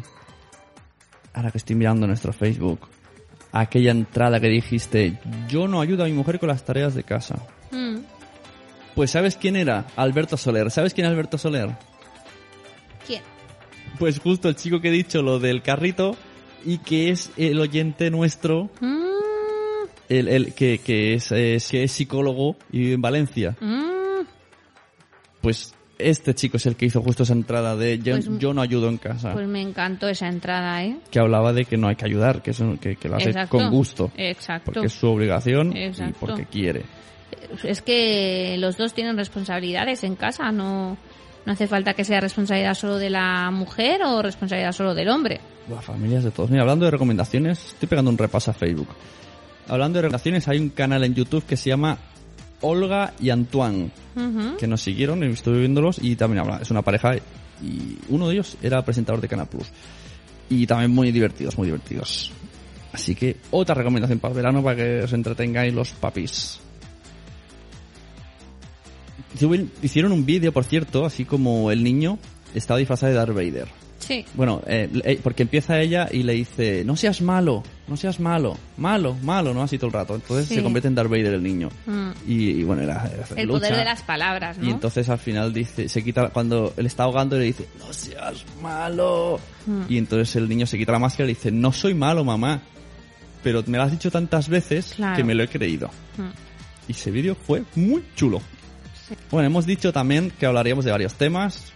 [1.34, 2.82] Ahora que estoy mirando nuestro Facebook.
[3.52, 7.36] Aquella entrada que dijiste, yo no ayudo a mi mujer con las tareas de casa.
[7.72, 7.98] Mm.
[8.94, 9.88] Pues ¿sabes quién era?
[9.96, 10.70] Alberto Soler.
[10.70, 11.72] ¿Sabes quién es Alberto Soler?
[13.08, 13.24] ¿Quién?
[13.98, 16.16] Pues justo el chico que he dicho lo del carrito
[16.64, 21.92] y que es el oyente nuestro, Mm, el, el que, que es, es- que es
[21.92, 23.56] psicólogo y vive en Valencia.
[23.60, 24.28] mm.
[25.42, 28.62] Pues este chico es el que hizo justo esa entrada de yo, Pues- yo no
[28.62, 29.34] ayudo en casa.
[29.34, 30.98] Pues me encantó esa entrada, ¿eh?
[31.12, 33.58] que hablaba de que no hay que ayudar, que, eso, que, que lo hace Exacto.
[33.58, 34.12] con gusto.
[34.18, 34.72] Exacto.
[34.74, 36.18] Porque es su obligación y Exacto.
[36.20, 36.84] porque quiere.
[37.64, 40.98] Es que los dos tienen responsabilidades en casa, no,
[41.46, 45.40] no hace falta que sea responsabilidad solo de la mujer o responsabilidad solo del hombre.
[45.68, 46.50] Buah, familias de todos.
[46.50, 48.90] Mira, hablando de recomendaciones, estoy pegando un repaso a Facebook.
[49.68, 51.98] Hablando de recomendaciones, hay un canal en YouTube que se llama
[52.64, 53.92] Olga y Antoine,
[54.58, 57.16] que nos siguieron, estuve viéndolos, y también habla, es una pareja,
[57.62, 59.68] y uno de ellos era presentador de Canal Plus.
[60.50, 62.32] Y también muy divertidos, muy divertidos.
[62.92, 66.60] Así que otra recomendación para el verano para que os entretengáis los papis.
[69.82, 72.20] Hicieron un vídeo, por cierto, así como el niño
[72.54, 73.83] estaba disfrazado de Darth Vader.
[74.08, 74.26] Sí.
[74.34, 78.58] Bueno, eh, eh, porque empieza ella y le dice, no seas malo, no seas malo,
[78.78, 79.64] malo, malo, ¿no?
[79.64, 80.16] Así todo el rato.
[80.16, 80.56] Entonces Sí.
[80.56, 81.70] se convierte en Darth Vader el niño.
[81.86, 82.10] Mm.
[82.28, 83.60] Y, y bueno, era, era El lucha.
[83.60, 84.68] poder de las palabras, ¿no?
[84.68, 88.44] Y entonces al final dice, se quita, cuando él está ahogando le dice, no seas
[88.62, 89.40] malo.
[89.66, 89.82] Mm.
[89.90, 92.62] Y entonces el niño se quita la máscara y le dice, no soy malo, mamá.
[93.42, 95.18] Pero me lo has dicho tantas veces Claro.
[95.18, 95.88] que me lo he creído.
[96.18, 96.30] Mm.
[96.90, 98.42] Y ese vídeo fue muy chulo.
[99.30, 101.73] Bueno, hemos dicho también que hablaríamos de varios temas.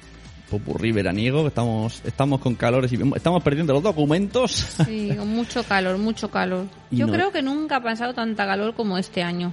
[0.49, 4.51] Popurrí veraniego, estamos, estamos con calores y estamos perdiendo los documentos.
[4.85, 6.65] Sí, con mucho calor, mucho calor.
[6.91, 9.51] Yo no- creo que nunca ha pasado tanta calor como este año.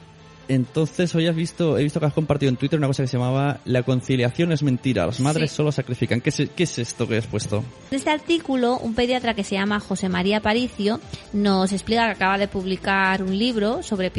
[0.48, 3.16] Entonces hoy has visto, he visto que has compartido en Twitter una cosa que se
[3.16, 5.56] llamaba La conciliación es mentira, las madres Sí.
[5.56, 6.20] solo sacrifican.
[6.20, 7.64] ¿Qué es, ¿Qué es esto que has puesto?
[7.90, 11.00] En este artículo, un pediatra que se llama José María Paricio
[11.32, 14.12] nos explica que acaba de publicar un libro sobre,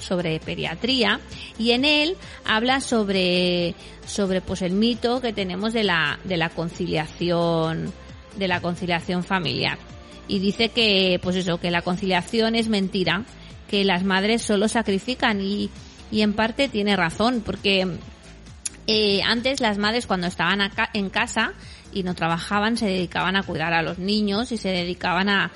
[0.00, 1.20] sobre pediatría
[1.58, 3.74] y en él habla sobre,
[4.06, 7.92] sobre pues el mito que tenemos de la, de la conciliación,
[8.36, 9.78] de la conciliación familiar.
[10.30, 13.24] Y dice que, pues eso, que la conciliación es mentira,
[13.68, 15.70] que las madres solo sacrifican y,
[16.10, 17.86] y en parte tiene razón, porque
[18.86, 21.52] eh, antes las madres cuando estaban acá, en casa
[21.92, 25.50] y no trabajaban se dedicaban a cuidar a los niños y se dedicaban a,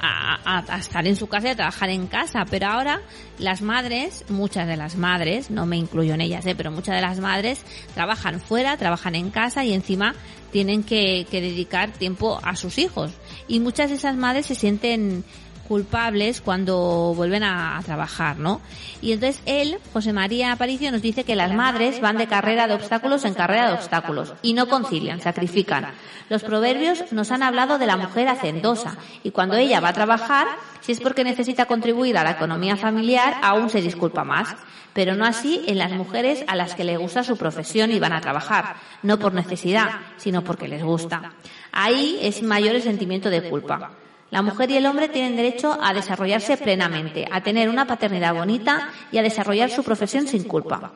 [0.00, 2.44] a, a- estar en su casa y a trabajar en casa.
[2.50, 3.00] Pero ahora
[3.38, 7.02] las madres, muchas de las madres, no me incluyo en ellas, eh, pero muchas de
[7.02, 7.60] las madres
[7.94, 10.14] trabajan fuera, trabajan en casa y encima
[10.52, 13.10] tienen que, que dedicar tiempo a sus hijos.
[13.48, 15.24] Y muchas de esas madres se sienten
[15.68, 18.60] culpables cuando vuelven a, a trabajar, ¿no?
[19.00, 22.74] Y entonces él, José María Aparicio, nos dice que las madres van de carrera de
[22.74, 25.88] obstáculos en carrera de obstáculos y no concilian, sacrifican.
[26.28, 30.46] Los proverbios nos han hablado de la mujer hacendosa y cuando ella va a trabajar,
[30.80, 34.54] si es porque necesita contribuir a la economía familiar, aún se disculpa más.
[34.94, 38.12] Pero no así en las mujeres a las que les gusta su profesión y van
[38.12, 41.32] a trabajar, no por necesidad, sino porque les gusta.
[41.72, 43.90] Ahí es mayor el sentimiento de culpa.
[44.34, 48.88] La mujer y el hombre tienen derecho a desarrollarse plenamente, a tener una paternidad bonita
[49.12, 50.90] y a desarrollar su profesión sin culpa.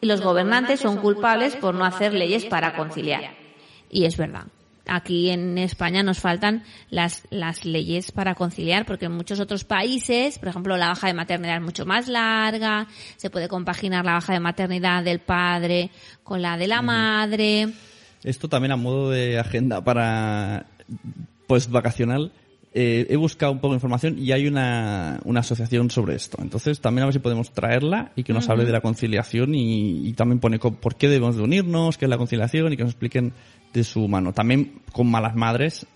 [0.00, 3.32] Y los gobernantes son culpables por no hacer leyes para conciliar.
[3.90, 4.44] Y es verdad.
[4.86, 10.38] Aquí en España nos faltan las, las leyes para conciliar, porque en muchos otros países,
[10.38, 14.34] por ejemplo, la baja de maternidad es mucho más larga, se puede compaginar la baja
[14.34, 15.90] de maternidad del padre
[16.22, 17.72] con la de la madre.
[18.22, 20.66] Esto también a modo de agenda para
[21.48, 22.30] pues vacacional.
[22.74, 26.38] Eh, he buscado un poco de información y hay una, una asociación sobre esto.
[26.40, 30.08] Entonces también a ver si podemos traerla y que nos hable de la conciliación y,
[30.08, 32.92] y también pone por qué debemos de unirnos, qué es la conciliación y que nos
[32.92, 33.32] expliquen
[33.72, 34.32] de su mano.
[34.32, 35.86] También con malas madres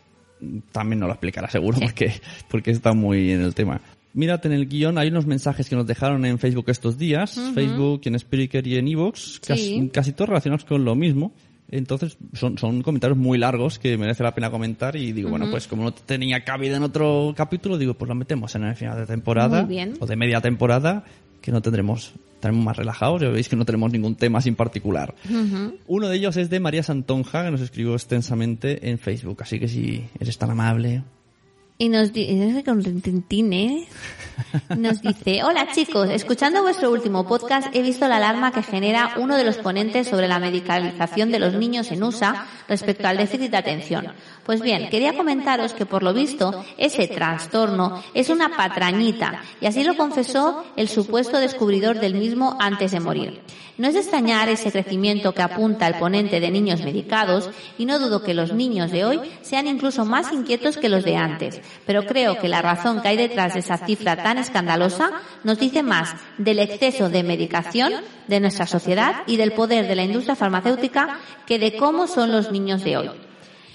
[0.73, 2.13] también nos lo explicará seguro porque,
[2.51, 3.81] porque está muy en el tema.
[4.13, 8.01] Mírate en el guion, hay unos mensajes que nos dejaron en Facebook estos días, Facebook,
[8.05, 11.35] en Spreaker y en Evox, casi todos relacionados con lo mismo.
[11.71, 15.67] Entonces, son, son comentarios muy largos que merece la pena comentar y digo, bueno, pues
[15.67, 19.07] como no tenía cabida en otro capítulo, digo, pues lo metemos en el final de
[19.07, 19.95] temporada Muy bien.
[19.99, 21.05] o de media temporada,
[21.41, 25.15] que no tendremos, estaremos más relajados, ya veis que no tenemos ningún tema sin particular.
[25.87, 29.67] Uno de ellos es de María Santonja, que nos escribió extensamente en Facebook, así que
[29.67, 31.03] si eres tan amable,
[31.79, 32.81] Y nos dice, con
[33.53, 33.87] ¿eh?
[34.79, 39.37] Nos dice, hola chicos, escuchando vuestro último podcast he visto la alarma que genera uno
[39.37, 43.59] de los ponentes sobre la medicalización de los niños en USA respecto al déficit de
[43.59, 44.07] atención.
[44.47, 49.85] Pues bien, quería comentaros que por lo visto ese trastorno es una patrañita y así
[49.85, 53.43] lo confesó el supuesto descubridor del mismo antes de morir.
[53.79, 57.99] No es de extrañar ese crecimiento que apunta el ponente de niños medicados y no
[57.99, 62.05] dudo que los niños de hoy sean incluso más inquietos que los de antes, pero
[62.05, 65.11] creo que la razón que hay detrás de esa cifra tan escandalosa
[65.45, 67.93] nos dice más del exceso de medicación
[68.29, 72.51] de nuestra sociedad y del poder de la industria farmacéutica que de cómo son los
[72.51, 73.11] niños de hoy.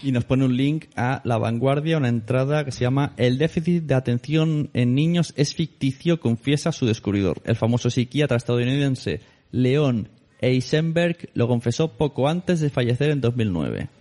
[0.03, 3.83] Y nos pone un link a La Vanguardia, una entrada que se llama El déficit
[3.83, 7.41] de atención en niños es ficticio, confiesa su descubridor.
[7.45, 14.00] El famoso psiquiatra estadounidense Leon Eisenberg lo confesó poco antes de fallecer en 2009.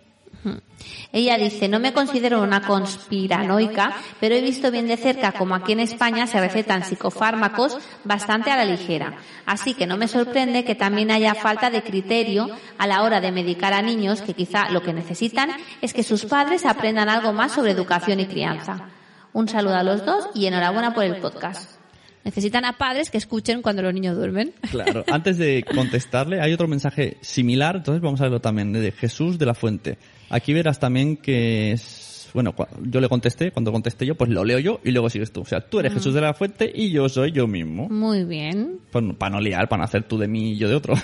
[1.12, 5.72] Ella dice, no me considero una conspiranoica, pero he visto bien de cerca como aquí
[5.72, 9.14] en España se recetan psicofármacos bastante a la ligera.
[9.44, 12.48] Así que no me sorprende que también haya falta de criterio
[12.78, 15.50] a la hora de medicar a niños que quizá lo que necesitan
[15.80, 18.88] es que sus padres aprendan algo más sobre educación y crianza.
[19.32, 21.79] Un saludo a los dos y enhorabuena por el podcast.
[22.24, 24.52] Necesitan a padres que escuchen cuando los niños duermen.
[24.70, 29.38] Claro, antes de contestarle, hay otro mensaje similar, entonces vamos a verlo también, de Jesús
[29.38, 29.98] de la Fuente.
[30.28, 34.58] Aquí verás también que es, bueno, yo le contesté, cuando contesté yo, pues lo leo
[34.58, 35.40] yo y luego sigues tú.
[35.40, 37.88] O sea, tú eres Jesús de la Fuente y yo soy yo mismo.
[37.88, 38.80] Muy bien.
[38.92, 40.94] Pues para no liar, para no hacer tú de mí y yo de otro.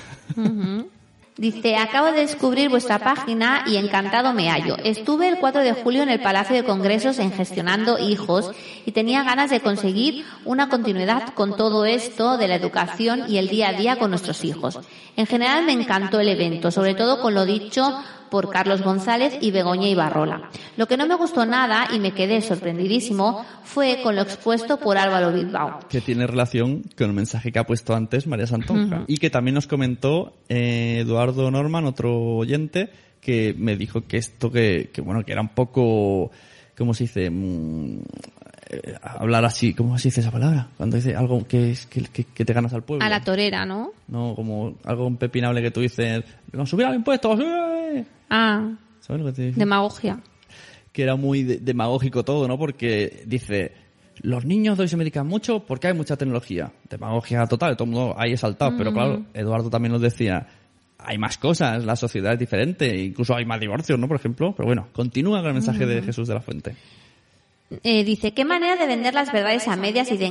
[1.39, 4.79] Dice, acabo de descubrir vuestra página y encantado me hallo.
[4.83, 8.53] Estuve el 4 de julio en el Palacio de Congresos en Gestionando Hijos
[8.87, 13.49] y tenía ganas de conseguir una continuidad con todo esto de la educación y el
[13.49, 14.79] día a día con nuestros hijos.
[15.15, 19.51] En general me encantó el evento, sobre todo con lo dicho por Carlos González y
[19.51, 20.51] Begoña Ibarrola.
[20.77, 24.99] Lo que no me gustó nada y me quedé sorprendidísimo fue con lo expuesto por
[24.99, 25.81] Álvaro Bilbao.
[25.89, 29.05] que tiene relación con el mensaje que ha puesto antes María Santonja.
[29.07, 34.51] Y que también nos comentó eh, Eduardo Norman, otro oyente, que me dijo que esto
[34.51, 36.31] que, que bueno, que era un poco,
[36.77, 37.31] ¿cómo se dice?
[38.71, 40.69] Mm, eh, hablar así, ¿cómo se dice esa palabra?
[40.77, 43.05] Cuando dice algo que, es, que, que- que te ganas al pueblo.
[43.05, 43.93] A la torera, ¿no?
[44.09, 47.39] No, como algo impepinable que tú dices, "Vamos a subir los impuestos!
[47.41, 48.05] ¡eh!".
[48.31, 49.59] Ah, ¿Sabes lo que te digo?
[49.59, 50.21] demagogia.
[50.93, 52.57] que era muy de- demagógico todo, ¿no?
[52.59, 53.73] Porque dice,
[54.23, 56.73] los niños de hoy se medican mucho porque hay mucha tecnología.
[56.89, 60.47] Demagogia total, todo el mundo ahí exaltado, pero claro, Eduardo también nos decía,
[60.99, 64.09] hay más cosas, la sociedad es diferente, incluso hay más divorcios, ¿no?
[64.09, 66.75] Por ejemplo, pero bueno, continúa con el mensaje de Jesús de la Fuente.
[67.83, 70.31] Eh, dice, qué manera de vender las verdades a medias y de,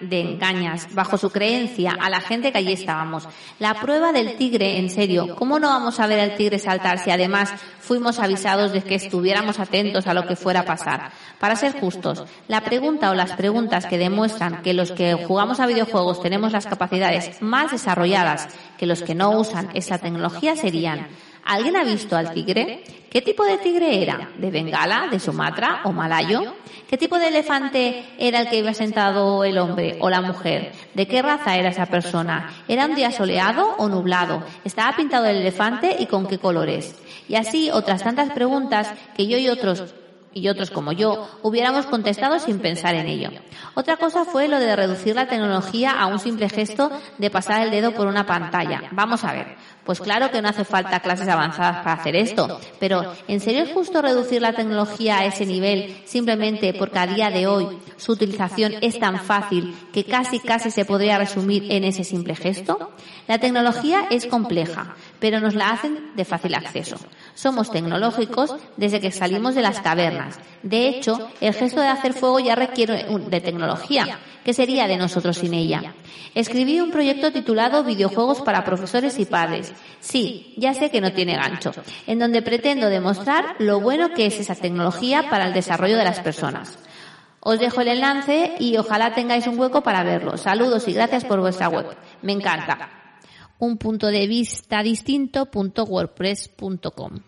[0.00, 3.26] de engañas, bajo su creencia, a la gente que allí estábamos.
[3.58, 7.10] La prueba del tigre, en serio, ¿cómo no vamos a ver al tigre saltar si
[7.10, 11.10] además fuimos avisados de que estuviéramos atentos a lo que fuera a pasar?
[11.40, 15.66] Para ser justos, la pregunta o las preguntas que demuestran que los que jugamos a
[15.66, 21.08] videojuegos tenemos las capacidades más desarrolladas que los que no usan esta tecnología serían,
[21.48, 22.84] ¿Alguien ha visto al tigre?
[23.10, 24.28] ¿Qué tipo de tigre era?
[24.36, 26.54] ¿De Bengala, de Sumatra o malayo?
[26.88, 30.72] ¿Qué tipo de elefante era el que iba sentado el hombre o la mujer?
[30.94, 32.50] ¿De qué raza era esa persona?
[32.68, 34.42] ¿Era un día soleado o nublado?
[34.64, 36.94] ¿Estaba pintado el elefante y con qué colores?
[37.28, 39.94] Y así otras tantas preguntas que yo y otros
[40.32, 43.30] y otros como yo hubiéramos contestado sin pensar en ello.
[43.74, 47.70] Otra cosa fue lo de reducir la tecnología a un simple gesto de pasar el
[47.70, 48.82] dedo por una pantalla.
[48.92, 49.56] Vamos a ver.
[49.88, 53.72] Pues claro que no hace falta clases avanzadas para hacer esto, pero ¿en serio es
[53.72, 58.74] justo reducir la tecnología a ese nivel simplemente porque a día de hoy su utilización
[58.82, 62.90] es tan fácil que casi casi se podría resumir en ese simple gesto?
[63.26, 66.96] La tecnología es compleja, pero nos la hacen de fácil acceso.
[67.34, 70.38] Somos tecnológicos desde que salimos de las cavernas.
[70.62, 74.18] De hecho, el gesto de hacer fuego ya requiere de tecnología.
[74.44, 75.94] ¿Qué sería de nosotros sin ella?
[76.34, 79.72] Escribí un proyecto titulado Videojuegos para profesores y padres.
[80.00, 81.72] Sí, ya sé que no tiene gancho,
[82.06, 86.20] en donde pretendo demostrar lo bueno que es esa tecnología para el desarrollo de las
[86.20, 86.78] personas.
[87.40, 90.36] Os dejo el enlace y ojalá tengáis un hueco para verlo.
[90.36, 91.86] Saludos y gracias por vuestra web.
[92.22, 92.97] Me encanta.
[93.60, 93.76] Un.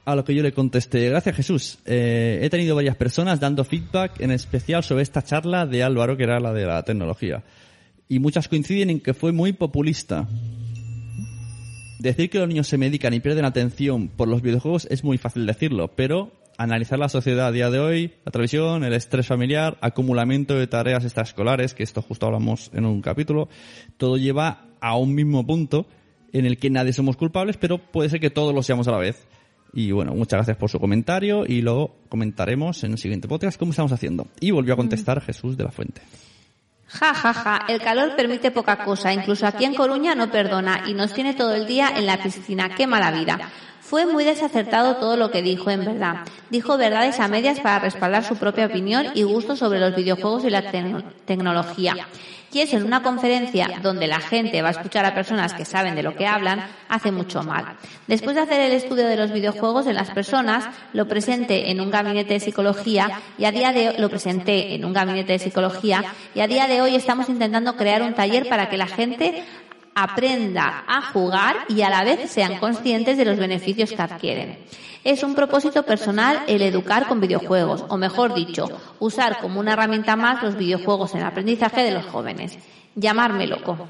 [0.05, 1.79] A lo que yo le contesté, gracias Jesús.
[1.85, 6.23] Eh, he tenido varias personas dando feedback, en especial sobre esta charla de Álvaro, que
[6.23, 7.43] era la de la tecnología.
[8.09, 10.29] Y muchas coinciden en que fue muy populista.
[11.99, 15.47] Decir que los niños se medican y pierden atención por los videojuegos es muy fácil
[15.47, 20.55] decirlo, pero analizar la sociedad a día de hoy, la televisión, el estrés familiar, acumulamiento
[20.55, 23.49] de tareas extraescolares, que esto justo hablamos en un capítulo,
[23.97, 25.87] todo lleva a un mismo punto
[26.33, 28.99] en el que nadie somos culpables, pero puede ser que todos lo seamos a la
[28.99, 29.27] vez.
[29.73, 33.71] Y bueno, muchas gracias por su comentario y lo comentaremos en el siguiente podcast cómo
[33.71, 34.27] estamos haciendo.
[34.41, 36.03] Y volvió a contestar Jesús de la Fuente.
[36.87, 40.95] Ja, ja, ja, el calor permite poca cosa, incluso aquí en Coruña no perdona y
[40.95, 43.49] nos tiene todo el día en la piscina, qué mala vida.
[43.91, 46.19] Fue muy desacertado todo lo que dijo, en verdad.
[46.49, 50.51] Dijo verdades a medias para respaldar su propia opinión y gusto sobre los videojuegos y
[50.51, 52.07] la tecno- tecnología.
[52.53, 55.97] Y eso en una conferencia donde la gente va a escuchar a personas que saben
[55.97, 57.65] de lo que hablan, hace mucho mal.
[58.07, 61.91] Después de hacer el estudio de los videojuegos en las personas, lo presenté en un
[61.91, 66.41] gabinete de psicología y a día de lo presenté en un gabinete de psicología y
[66.41, 69.43] a día de hoy estamos intentando crear un taller para que la gente
[69.95, 74.59] aprenda a jugar y a la vez sean conscientes de los beneficios que adquieren.
[75.03, 80.15] Es un propósito personal el educar con videojuegos, o mejor dicho, usar como una herramienta
[80.15, 82.59] más los videojuegos en el aprendizaje de los jóvenes.
[82.95, 83.89] Llamarme loco.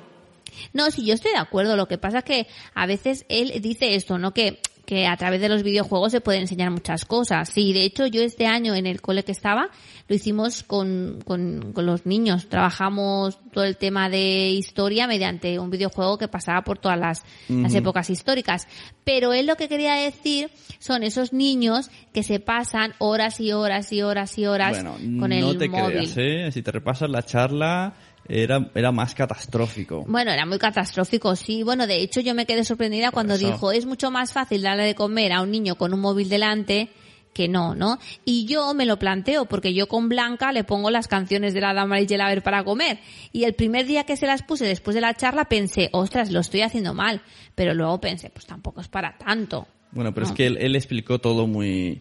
[0.73, 1.77] No, sí, yo estoy de acuerdo.
[1.77, 4.33] Lo que pasa es que a veces él dice esto, ¿no?
[4.33, 7.48] Que, que a través de los videojuegos se pueden enseñar muchas cosas.
[7.48, 9.68] Sí, de hecho, yo este año en el cole que estaba,
[10.09, 12.48] lo hicimos con, con, con los niños.
[12.48, 17.72] Trabajamos todo el tema de historia mediante un videojuego que pasaba por todas las, las
[17.72, 18.66] épocas históricas.
[19.05, 20.50] Pero él lo que quería decir
[20.81, 25.31] son esos niños que se pasan horas y horas y horas y horas Bueno, con
[25.33, 26.12] el no te móvil.
[26.12, 26.50] creas, ¿eh?
[26.50, 27.94] Si te repasas la charla,
[28.29, 30.05] era, era más catastrófico.
[30.07, 31.63] Bueno, era muy catastrófico, sí.
[31.63, 33.47] Bueno, de hecho yo me quedé sorprendida cuando eso.
[33.47, 36.91] dijo, es mucho más fácil darle de comer a un niño con un móvil delante
[37.33, 37.99] que no, ¿no?
[38.25, 41.73] Y yo me lo planteo porque yo con Blanca le pongo las canciones de la
[41.73, 42.99] Dama y Gelaber para comer.
[43.33, 46.41] Y el primer día que se las puse después de la charla pensé, ostras, lo
[46.41, 47.23] estoy haciendo mal.
[47.55, 49.69] Pero luego pensé, pues tampoco es para tanto.
[49.93, 50.33] Bueno, pero No.
[50.33, 52.01] es que él, él explicó todo muy...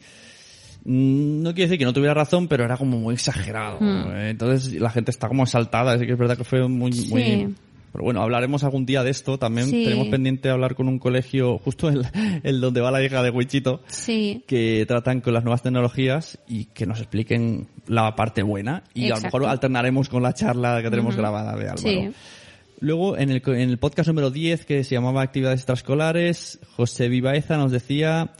[0.91, 3.77] Mm, No quiere decir que no tuviera razón, pero era como muy exagerado.
[3.81, 5.93] Eh, Entonces la gente está como exaltada.
[5.93, 6.91] Así que es verdad que fue muy...
[7.09, 7.23] muy...
[7.23, 7.47] Sí.
[7.91, 9.39] Pero bueno, hablaremos algún día de esto.
[9.39, 9.83] También Sí.
[9.83, 12.05] tenemos pendiente hablar con un colegio, justo el,
[12.43, 14.43] el donde va la hija de Wichito, Sí.
[14.47, 18.83] que tratan con las nuevas tecnologías y que nos expliquen la parte buena.
[18.93, 21.77] Y a lo mejor alternaremos con la charla que tenemos grabada de Álvaro.
[21.77, 22.11] Sí.
[22.81, 27.57] Luego, en el, en el podcast número 10, que se llamaba Actividades Extraescolares, José Vivaeza
[27.57, 28.31] nos decía,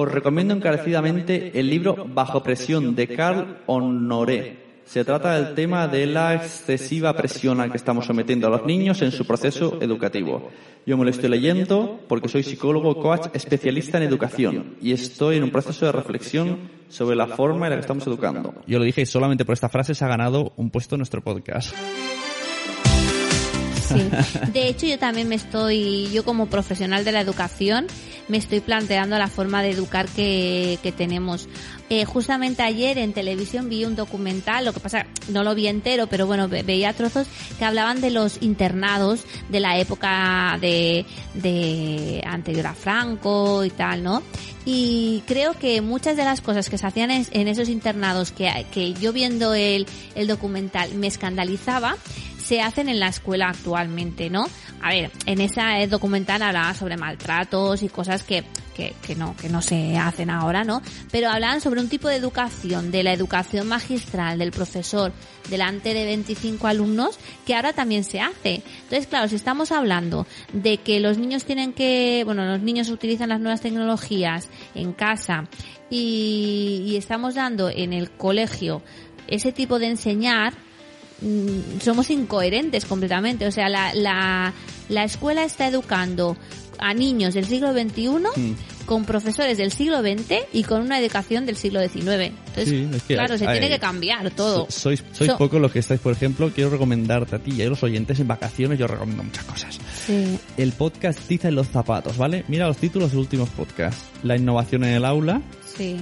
[0.00, 4.68] os recomiendo encarecidamente el libro Bajo Presión de Carl Honoré.
[4.84, 9.02] Se trata del tema de la excesiva presión a que estamos sometiendo a los niños
[9.02, 10.50] en su proceso educativo.
[10.86, 15.42] Yo me lo estoy leyendo porque soy psicólogo, coach, especialista en educación y estoy en
[15.42, 18.54] un proceso de reflexión sobre la forma en la que estamos educando.
[18.68, 21.74] Yo lo dije solamente por esta frase se ha ganado un puesto en nuestro podcast.
[23.88, 24.08] Sí.
[24.52, 27.86] De hecho, yo también me estoy, yo como profesional de la educación,
[28.28, 31.48] me estoy planteando la forma de educar que, que tenemos.
[31.90, 36.06] Eh, justamente ayer en televisión vi un documental, lo que pasa, no lo vi entero,
[36.08, 37.26] pero bueno, ve- veía trozos
[37.58, 44.02] que hablaban de los internados de la época de, de anterior a Franco y tal,
[44.02, 44.22] ¿no?
[44.66, 48.66] Y creo que muchas de las cosas que se hacían en, en esos internados que,
[48.70, 51.96] que yo viendo el, el documental me escandalizaba,
[52.48, 54.46] se hacen en la escuela actualmente, ¿no?
[54.80, 58.42] A ver, en esa documental hablaba sobre maltratos y cosas que,
[58.74, 60.80] que, que no, que no se hacen ahora, ¿no?
[61.10, 65.12] Pero hablaban sobre un tipo de educación, de la educación magistral del profesor
[65.50, 68.62] delante de 25 alumnos, que ahora también se hace.
[68.84, 73.28] Entonces, claro, si estamos hablando de que los niños tienen que, bueno, los niños utilizan
[73.28, 75.44] las nuevas tecnologías en casa
[75.90, 78.80] y, y estamos dando en el colegio
[79.26, 80.54] ese tipo de enseñar,
[81.82, 83.46] somos incoherentes completamente.
[83.46, 84.52] O sea, la, la,
[84.88, 86.36] la escuela está educando
[86.78, 88.54] a niños del siglo XXI Mm.
[88.86, 92.06] con profesores del siglo XX y con una educación del siglo XIX.
[92.06, 94.66] Entonces, Sí, es que claro, hay- se tiene que cambiar todo.
[94.66, 97.62] So- sois sois So- pocos los que estáis, por ejemplo, quiero recomendarte a ti y
[97.62, 99.78] a los oyentes en vacaciones, yo recomiendo muchas cosas.
[100.06, 100.38] Sí.
[100.56, 102.44] El podcast Tiza en los zapatos, ¿vale?
[102.48, 104.04] Mira los títulos de los últimos podcasts.
[104.22, 105.42] La innovación en el aula.
[105.76, 105.96] Sí.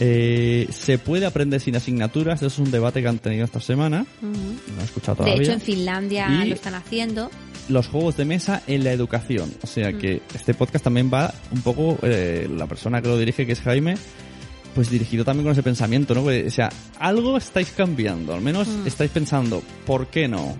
[0.00, 2.40] Eh, se puede aprender sin asignaturas.
[2.40, 4.06] Eso es un debate que han tenido esta semana.
[4.20, 5.42] No he escuchado De todavía.
[5.42, 7.30] hecho, en Finlandia Y- lo están haciendo.
[7.68, 9.52] los juegos de mesa en la educación.
[9.62, 13.46] O sea que este podcast también va un poco, eh, la persona que lo dirige,
[13.46, 13.94] que es Jaime,
[14.74, 16.22] pues dirigido también con ese pensamiento, ¿no?
[16.22, 20.56] Pues, O sea, algo estáis cambiando, al menos estáis pensando, ¿por qué no?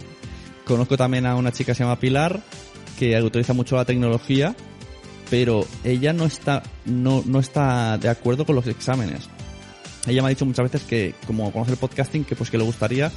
[0.64, 2.41] Conozco también a una chica que se llama Pilar,
[2.99, 4.55] que utiliza mucho la tecnología,
[5.33, 9.30] pero ella no está, no, no está de acuerdo con los exámenes.
[10.07, 12.64] Ella me ha dicho muchas veces que, como conoce el podcasting, que pues que le
[12.64, 13.11] gustaría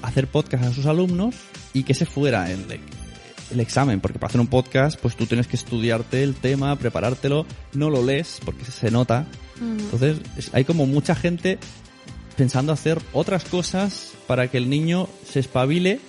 [0.00, 1.34] hacer podcast a sus alumnos
[1.74, 2.64] y que se fuera el,
[3.50, 7.44] el examen, porque para hacer un podcast, pues tú tienes que estudiarte el tema, preparártelo,
[7.74, 9.26] no lo lees porque se nota.
[9.60, 11.58] Entonces, es- hay como mucha gente
[12.34, 16.00] pensando hacer otras cosas para que el niño se espabile.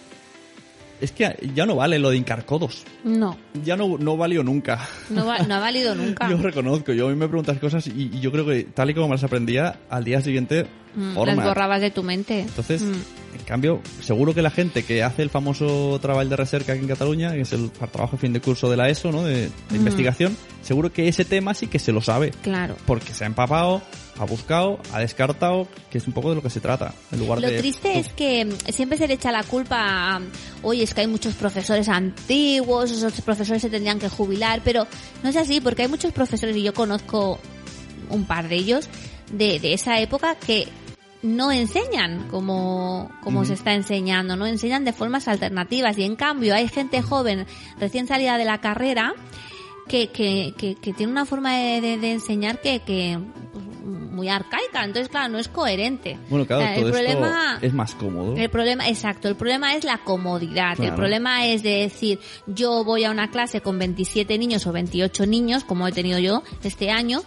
[1.03, 2.83] Es que ya no vale lo de hincar codos.
[3.03, 4.79] No, Ya no, no valió nunca.
[5.09, 6.29] no, va- no ha valido nunca.
[6.29, 8.93] Yo reconozco, yo a mí me preguntas cosas y, y yo creo que tal y
[8.93, 11.33] como me las aprendía, al día siguiente, Mm, forma.
[11.33, 12.41] las borrabas de tu mente.
[12.41, 12.93] Entonces, Mm.
[13.39, 16.87] en cambio, seguro que la gente que hace el famoso trabajo de recerca aquí en
[16.87, 19.23] Cataluña, que es el trabajo de fin de curso de la ESO, ¿no?
[19.23, 22.29] De, de investigación, seguro que ese tema sí que se lo sabe.
[22.43, 22.75] Claro.
[22.85, 23.81] Porque se ha empapado,
[24.19, 26.93] ha buscado, ha descartado, que es un poco de lo que se trata.
[27.11, 27.57] En lugar Lo de.
[27.57, 30.21] triste es que mm, siempre se le echa la culpa a,
[30.61, 34.85] oye, es que hay muchos profesores antiguos, esos profesores se tendrían que jubilar, pero
[35.23, 37.39] no es así, porque hay muchos profesores, y yo conozco
[38.09, 38.87] un par de ellos,
[39.31, 40.67] de, de esa época que
[41.23, 46.53] no enseñan como, como se está enseñando, no enseñan de formas alternativas y en cambio
[46.53, 47.47] hay gente joven
[47.79, 49.13] recién salida de la carrera
[49.87, 53.17] que, que, que, que tiene una forma de, de- de enseñar que, que
[54.13, 56.17] muy arcaica, entonces claro, no es coherente.
[56.29, 58.35] Bueno, claro, O sea, todo el problema, esto es más cómodo.
[58.37, 60.79] el problema, exacto, el problema es la comodidad.
[60.79, 65.25] El problema es de decir, yo voy a una clase con 27 niños o 28
[65.25, 67.21] niños, como he tenido yo este año,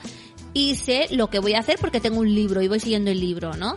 [0.53, 3.21] y sé lo que voy a hacer porque tengo un libro y voy siguiendo el
[3.21, 3.77] libro, ¿no?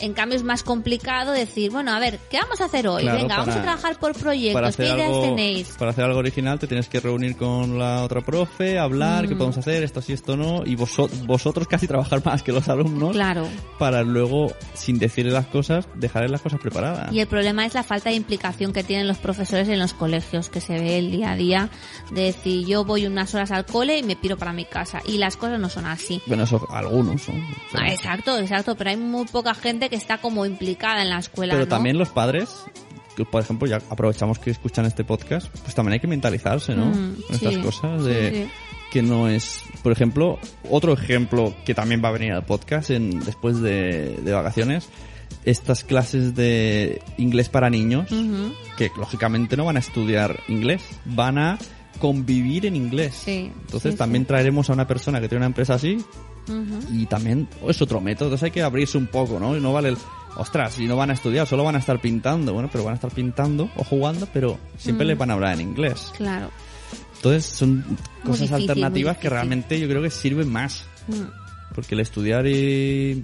[0.00, 3.02] En cambio es más complicado decir, bueno, a ver, ¿qué vamos a hacer hoy?
[3.02, 5.68] Claro, Venga, vamos a trabajar por proyectos, ¿qué ideas algo, tenéis?
[5.78, 9.28] para hacer algo original te tienes que reunir con la otra profe, hablar, Mm.
[9.28, 12.68] qué podemos hacer, esto sí, esto no, y vosot- vosotros casi trabajar más que los
[12.68, 13.46] alumnos Claro.
[13.78, 17.12] para luego, sin decirle las cosas, dejarles las cosas preparadas.
[17.12, 20.48] Y el problema es la falta de implicación que tienen los profesores en los colegios,
[20.48, 21.68] que se ve el día a día,
[22.12, 25.00] de decir, yo voy unas horas al cole y me piro para mi casa.
[25.06, 26.20] Y las cosas no son así.
[26.26, 27.36] Bueno, eso algunos son.
[27.40, 31.10] o sea, Ah, exacto, exacto, pero hay muy poca gente que está como implicada en
[31.10, 31.54] la escuela.
[31.54, 31.68] Pero ¿no?
[31.68, 32.50] también los padres,
[33.16, 36.86] que por ejemplo, ya aprovechamos que escuchan este podcast, pues también hay que mentalizarse, ¿no?
[36.86, 38.50] Mm, estas cosas de sí.
[38.92, 43.20] que no es, por ejemplo, otro ejemplo que también va a venir al podcast en,
[43.20, 44.88] después de, de vacaciones,
[45.44, 48.08] estas clases de inglés para niños,
[48.76, 51.58] que lógicamente no van a estudiar inglés, van a
[51.98, 53.22] convivir en inglés.
[53.24, 54.28] Sí, Entonces sí, también sí.
[54.28, 55.98] traeremos a una persona que tiene una empresa así
[56.90, 59.56] y también es otro método, entonces hay que abrirse un poco, ¿no?
[59.56, 59.98] Y no vale el,
[60.36, 62.94] ostras, si no van a estudiar, solo van a estar pintando, bueno, pero van a
[62.96, 66.12] estar pintando o jugando, pero siempre les van a hablar en inglés.
[66.16, 66.50] Claro.
[67.16, 67.84] Entonces son
[68.24, 71.74] cosas difícil, alternativas que realmente yo creo que sirven más, Mm.
[71.74, 73.22] porque el estudiar y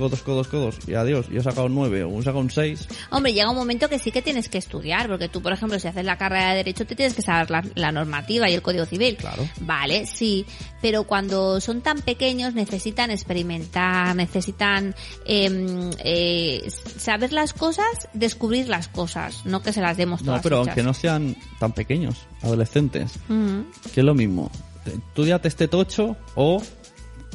[0.00, 2.88] codos, codos, codos, y adiós, yo he sacado un 9 o he sacado un 6,
[3.10, 5.88] Hombre, llega un momento que sí que tienes que estudiar, porque tú, por ejemplo, si
[5.88, 8.86] haces la carrera de Derecho, te tienes que saber la, la normativa y el Código
[8.86, 9.16] Civil.
[9.16, 9.46] Claro.
[9.60, 10.46] Vale, sí,
[10.80, 14.94] pero cuando son tan pequeños necesitan experimentar, necesitan
[15.26, 20.42] em, eh, saber las cosas, descubrir las cosas, no que se las demos todas no,
[20.42, 20.68] pero hechas.
[20.68, 23.66] aunque no sean tan pequeños, adolescentes, Ujú.
[23.92, 24.50] que es lo mismo,
[24.86, 26.62] estudiate este tocho o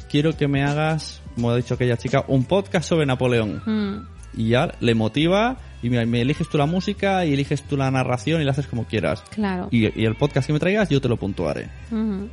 [0.10, 3.62] quiero que me hagas, como ha dicho aquella chica, un podcast sobre Napoleón.
[3.66, 4.08] Mm.
[4.38, 7.90] y ya le motiva y me, me eliges tú la música y eliges tú la
[7.92, 9.24] narración y la haces como quieras.
[9.30, 9.68] Claro.
[9.72, 11.70] Y, y el podcast que me traigas yo te lo puntuaré.
[11.92, 12.28] Ujú.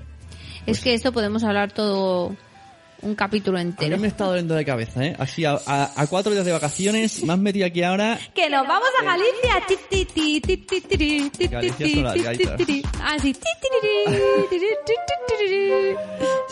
[0.64, 2.34] Pues Es que esto podemos hablar todo
[3.02, 3.94] un capítulo entero.
[3.94, 5.16] A mí me está doliendo de cabeza, ¿eh?
[5.18, 8.18] Así, a, a, a cuatro días de vacaciones, me has metido aquí ahora.
[8.34, 9.52] ¡Que nos vamos a Galicia!
[13.04, 13.36] Así.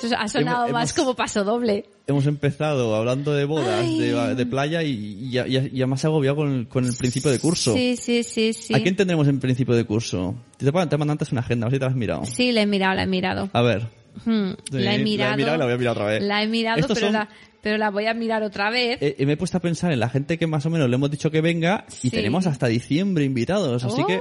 [0.02, 1.86] Eso ha sonado hemos, más como paso doble.
[2.06, 6.64] Hemos empezado hablando de bodas, de, de, playa y, ya, ya, ya más agobiado con,
[6.64, 7.74] con, el principio de curso.
[7.74, 8.74] Sí, sí, sí, sí.
[8.74, 10.34] ¿A quién tendremos en principio de curso?
[10.56, 12.24] Te, te mandan antes una agenda, a ver si te la has mirado.
[12.24, 13.50] Sí, la he mirado, la he mirado.
[13.52, 13.99] A ver.
[14.24, 15.38] Hmm, Sí, la he mirado.
[15.40, 16.22] y la voy a mirar otra vez.
[16.22, 17.28] La he mirado, Estos pero, son- la,
[17.62, 19.00] pero la voy a mirar otra vez.
[19.00, 20.96] Eh, eh, me he puesto a pensar en la gente que más o menos le
[20.96, 22.10] hemos dicho que venga y Sí.
[22.10, 24.06] tenemos hasta diciembre invitados, así Oh.
[24.06, 24.20] que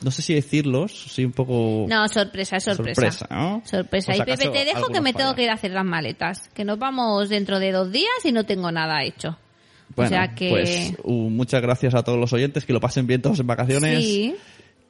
[0.00, 1.86] no sé si decirlos, soy un poco...
[1.88, 3.10] No, sorpresa, sorpresa.
[3.10, 3.62] Sorpresa, ¿no?
[3.64, 4.12] Sorpresa.
[4.14, 6.48] Si Y Pepe, te dejo que me tengo que ir a hacer las maletas.
[6.54, 9.36] Que nos vamos dentro de dos días y no tengo nada hecho.
[9.96, 10.50] Bueno, o sea que...
[10.50, 14.04] pues uh, muchas gracias a todos los oyentes, que lo pasen bien todos en vacaciones,
[14.04, 14.36] sí.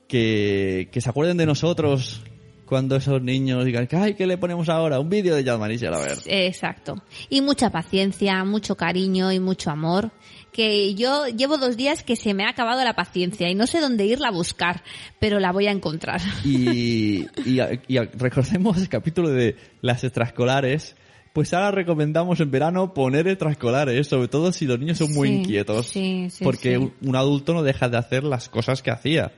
[0.08, 2.22] que, que se acuerden de nosotros
[2.68, 5.00] cuando esos niños digan, ay, ¿qué le ponemos ahora?
[5.00, 6.18] Un vídeo de Jazz Marishall, a ver.
[6.26, 7.02] Exacto.
[7.28, 10.10] Y mucha paciencia, mucho cariño y mucho amor.
[10.52, 13.80] Que yo llevo dos días que se me ha acabado la paciencia y no sé
[13.80, 14.82] dónde irla a buscar,
[15.20, 16.20] pero la voy a encontrar.
[16.44, 20.96] Y, y, y recordemos el capítulo de las extraescolares.
[21.32, 25.34] Pues ahora recomendamos en verano poner extraescolares, sobre todo si los niños son muy Sí,
[25.34, 25.86] inquietos.
[25.86, 29.30] sí, sí, porque un adulto no deja de hacer las cosas que hacía.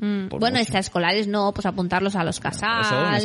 [0.00, 3.24] Mm, Bueno, extraescolares no, pues apuntarlos a los casals, a los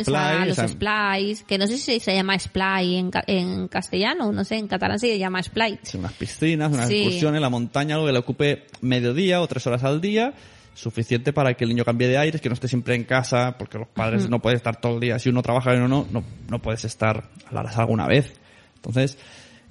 [0.52, 4.44] o sea- splais, que no sé si se llama splai en, ca- en castellano, no
[4.44, 5.78] sé, en catalán se llama splai.
[5.82, 6.96] Sí, unas piscinas, unas Sí.
[6.98, 10.34] excursiones, la montaña, algo que le ocupe mediodía o tres horas al día,
[10.74, 13.78] suficiente para que el niño cambie de aires, que no esté siempre en casa, porque
[13.78, 15.18] los padres no pueden estar todo el día.
[15.18, 18.34] Si uno trabaja y uno no, no, no puedes estar a la alguna vez.
[18.76, 19.16] Entonces,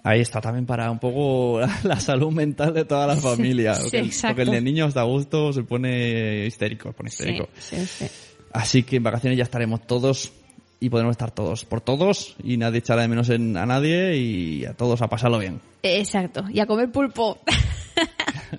[0.06, 3.74] ahí está también para un poco la, salud mental de toda la familia.
[3.76, 4.36] Sí, porque, el- exacto.
[4.44, 7.50] porque el niño está a gusto, se pone histérico, se pone histérico.
[7.60, 8.06] sí, sí.
[8.54, 10.32] Así que en vacaciones ya estaremos todos
[10.80, 14.66] y podremos estar todos por todos y nadie echará de menos en, a nadie y
[14.66, 15.60] a todos a pasarlo bien.
[15.84, 17.40] Exacto, y a comer pulpo.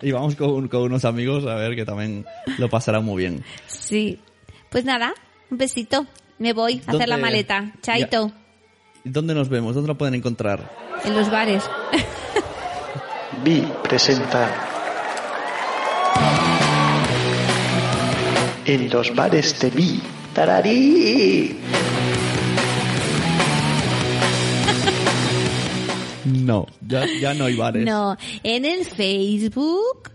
[0.02, 2.26] Y vamos con, con unos amigos a ver que también
[2.58, 3.42] lo pasarán muy bien.
[3.66, 4.18] sí.
[4.70, 5.14] Pues nada,
[5.50, 6.06] un besito.
[6.38, 7.72] Me voy a hacer ¿Dónde- la maleta.
[7.80, 8.32] Chaito.
[9.08, 9.74] ¿Dónde nos vemos?
[9.76, 10.68] ¿Dónde lo pueden encontrar?
[11.04, 11.62] En los bares.
[13.44, 14.50] Vi presenta
[18.64, 20.02] En los bares de Vi.
[20.34, 21.56] ¡Tararí!
[26.24, 27.84] No, ya, ya no hay bares.
[27.84, 30.10] No, en el Facebook,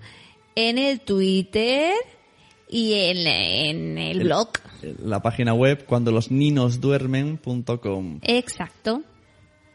[0.56, 1.94] en el Twitter
[2.68, 4.50] y en, en el blog.
[5.04, 8.20] La página web cuando los ninos duermen.com.
[8.24, 9.04] Exacto.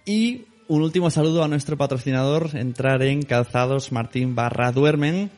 [0.05, 5.31] Y un último saludo a nuestro patrocinador, entrar en calzados martín barra duermen.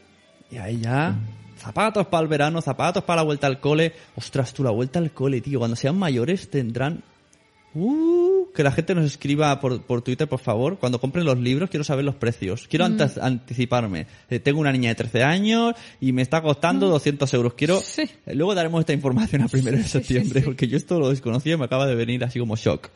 [0.50, 1.16] Y ahí ya,
[1.58, 3.92] zapatos para el verano, zapatos para la vuelta al cole.
[4.16, 5.58] Ostras, tú, la vuelta al cole, tío.
[5.58, 7.02] Cuando sean mayores tendrán...
[7.74, 10.78] Uh, que la gente nos escriba por, por Twitter, por favor.
[10.78, 12.66] Cuando compren los libros, quiero saber los precios.
[12.68, 14.06] Quiero antes- anticiparme.
[14.28, 17.54] Eh, tengo una niña de 13 años y me está costando 200 euros.
[17.54, 17.80] Quiero...
[17.96, 21.56] eh, Luego daremos esta información a primero de septiembre, porque yo esto lo desconocía y
[21.56, 22.88] me acaba de venir así como shock.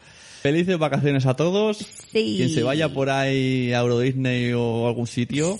[0.42, 1.78] Felices vacaciones a todos.
[1.78, 2.34] Sí.
[2.36, 5.58] Quien se vaya por ahí a Euro Disney o algún sitio,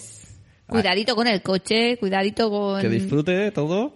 [0.66, 2.80] Cuidadito con el coche, cuidadito con...
[2.80, 3.94] que disfrute de todo.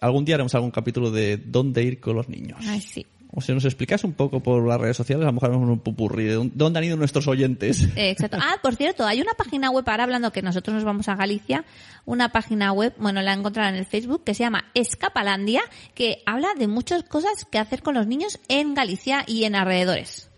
[0.00, 2.58] Algún día haremos algún capítulo de dónde ir con los niños.
[2.66, 3.04] Ay, sí.
[3.38, 5.78] O si nos explicas un poco por las redes sociales, a lo mejor haremos un
[5.78, 7.86] pupurri de dónde- han ido nuestros oyentes.
[7.96, 8.38] Exacto.
[8.40, 11.64] Ah, por cierto, hay una página web, ahora hablando que nosotros nos vamos a Galicia,
[12.06, 15.60] una página web, bueno, la encontrarán en el Facebook, que se llama Escapalandia,
[15.94, 20.30] que habla de muchas cosas que hacer con los niños en Galicia y en alrededores.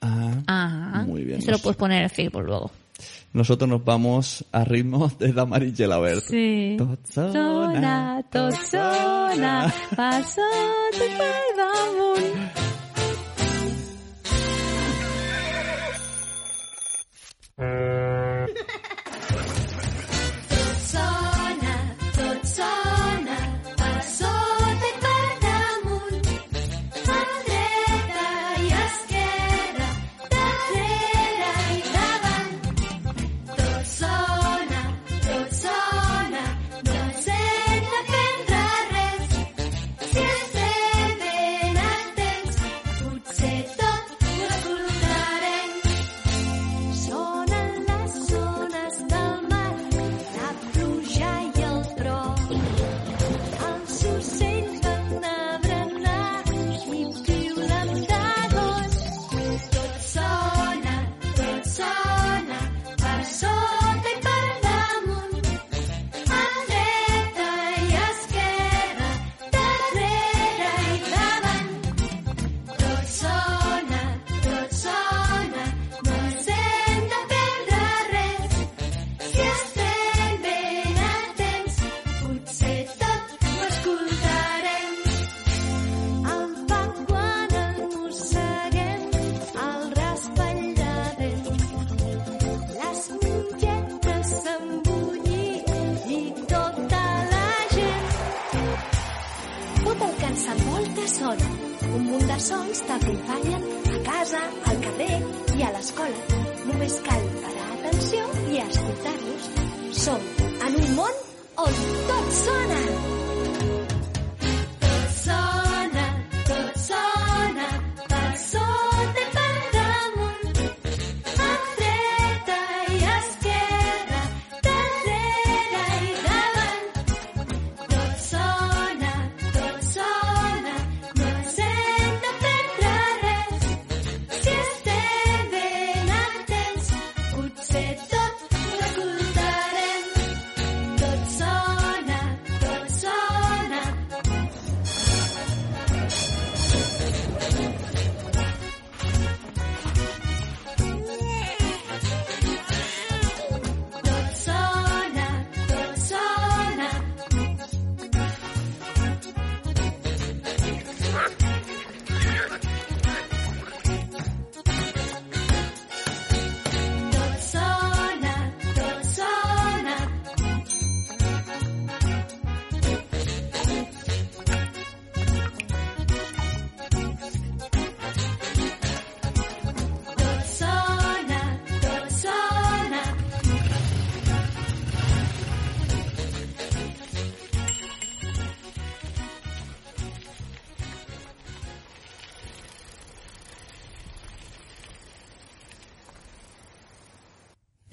[0.00, 1.40] Ah, Ah, Muy bien.
[1.40, 2.70] Eso lo puedes poner en el Facebook luego
[3.32, 6.24] nosotros nos vamos a ritmos de la Marichela Bert.
[6.24, 6.74] Sí.
[6.78, 10.42] Totsona, totsona, pasó
[10.92, 11.04] tu
[11.60, 12.18] amor.
[17.56, 17.62] Mm.
[17.62, 17.99] Eh.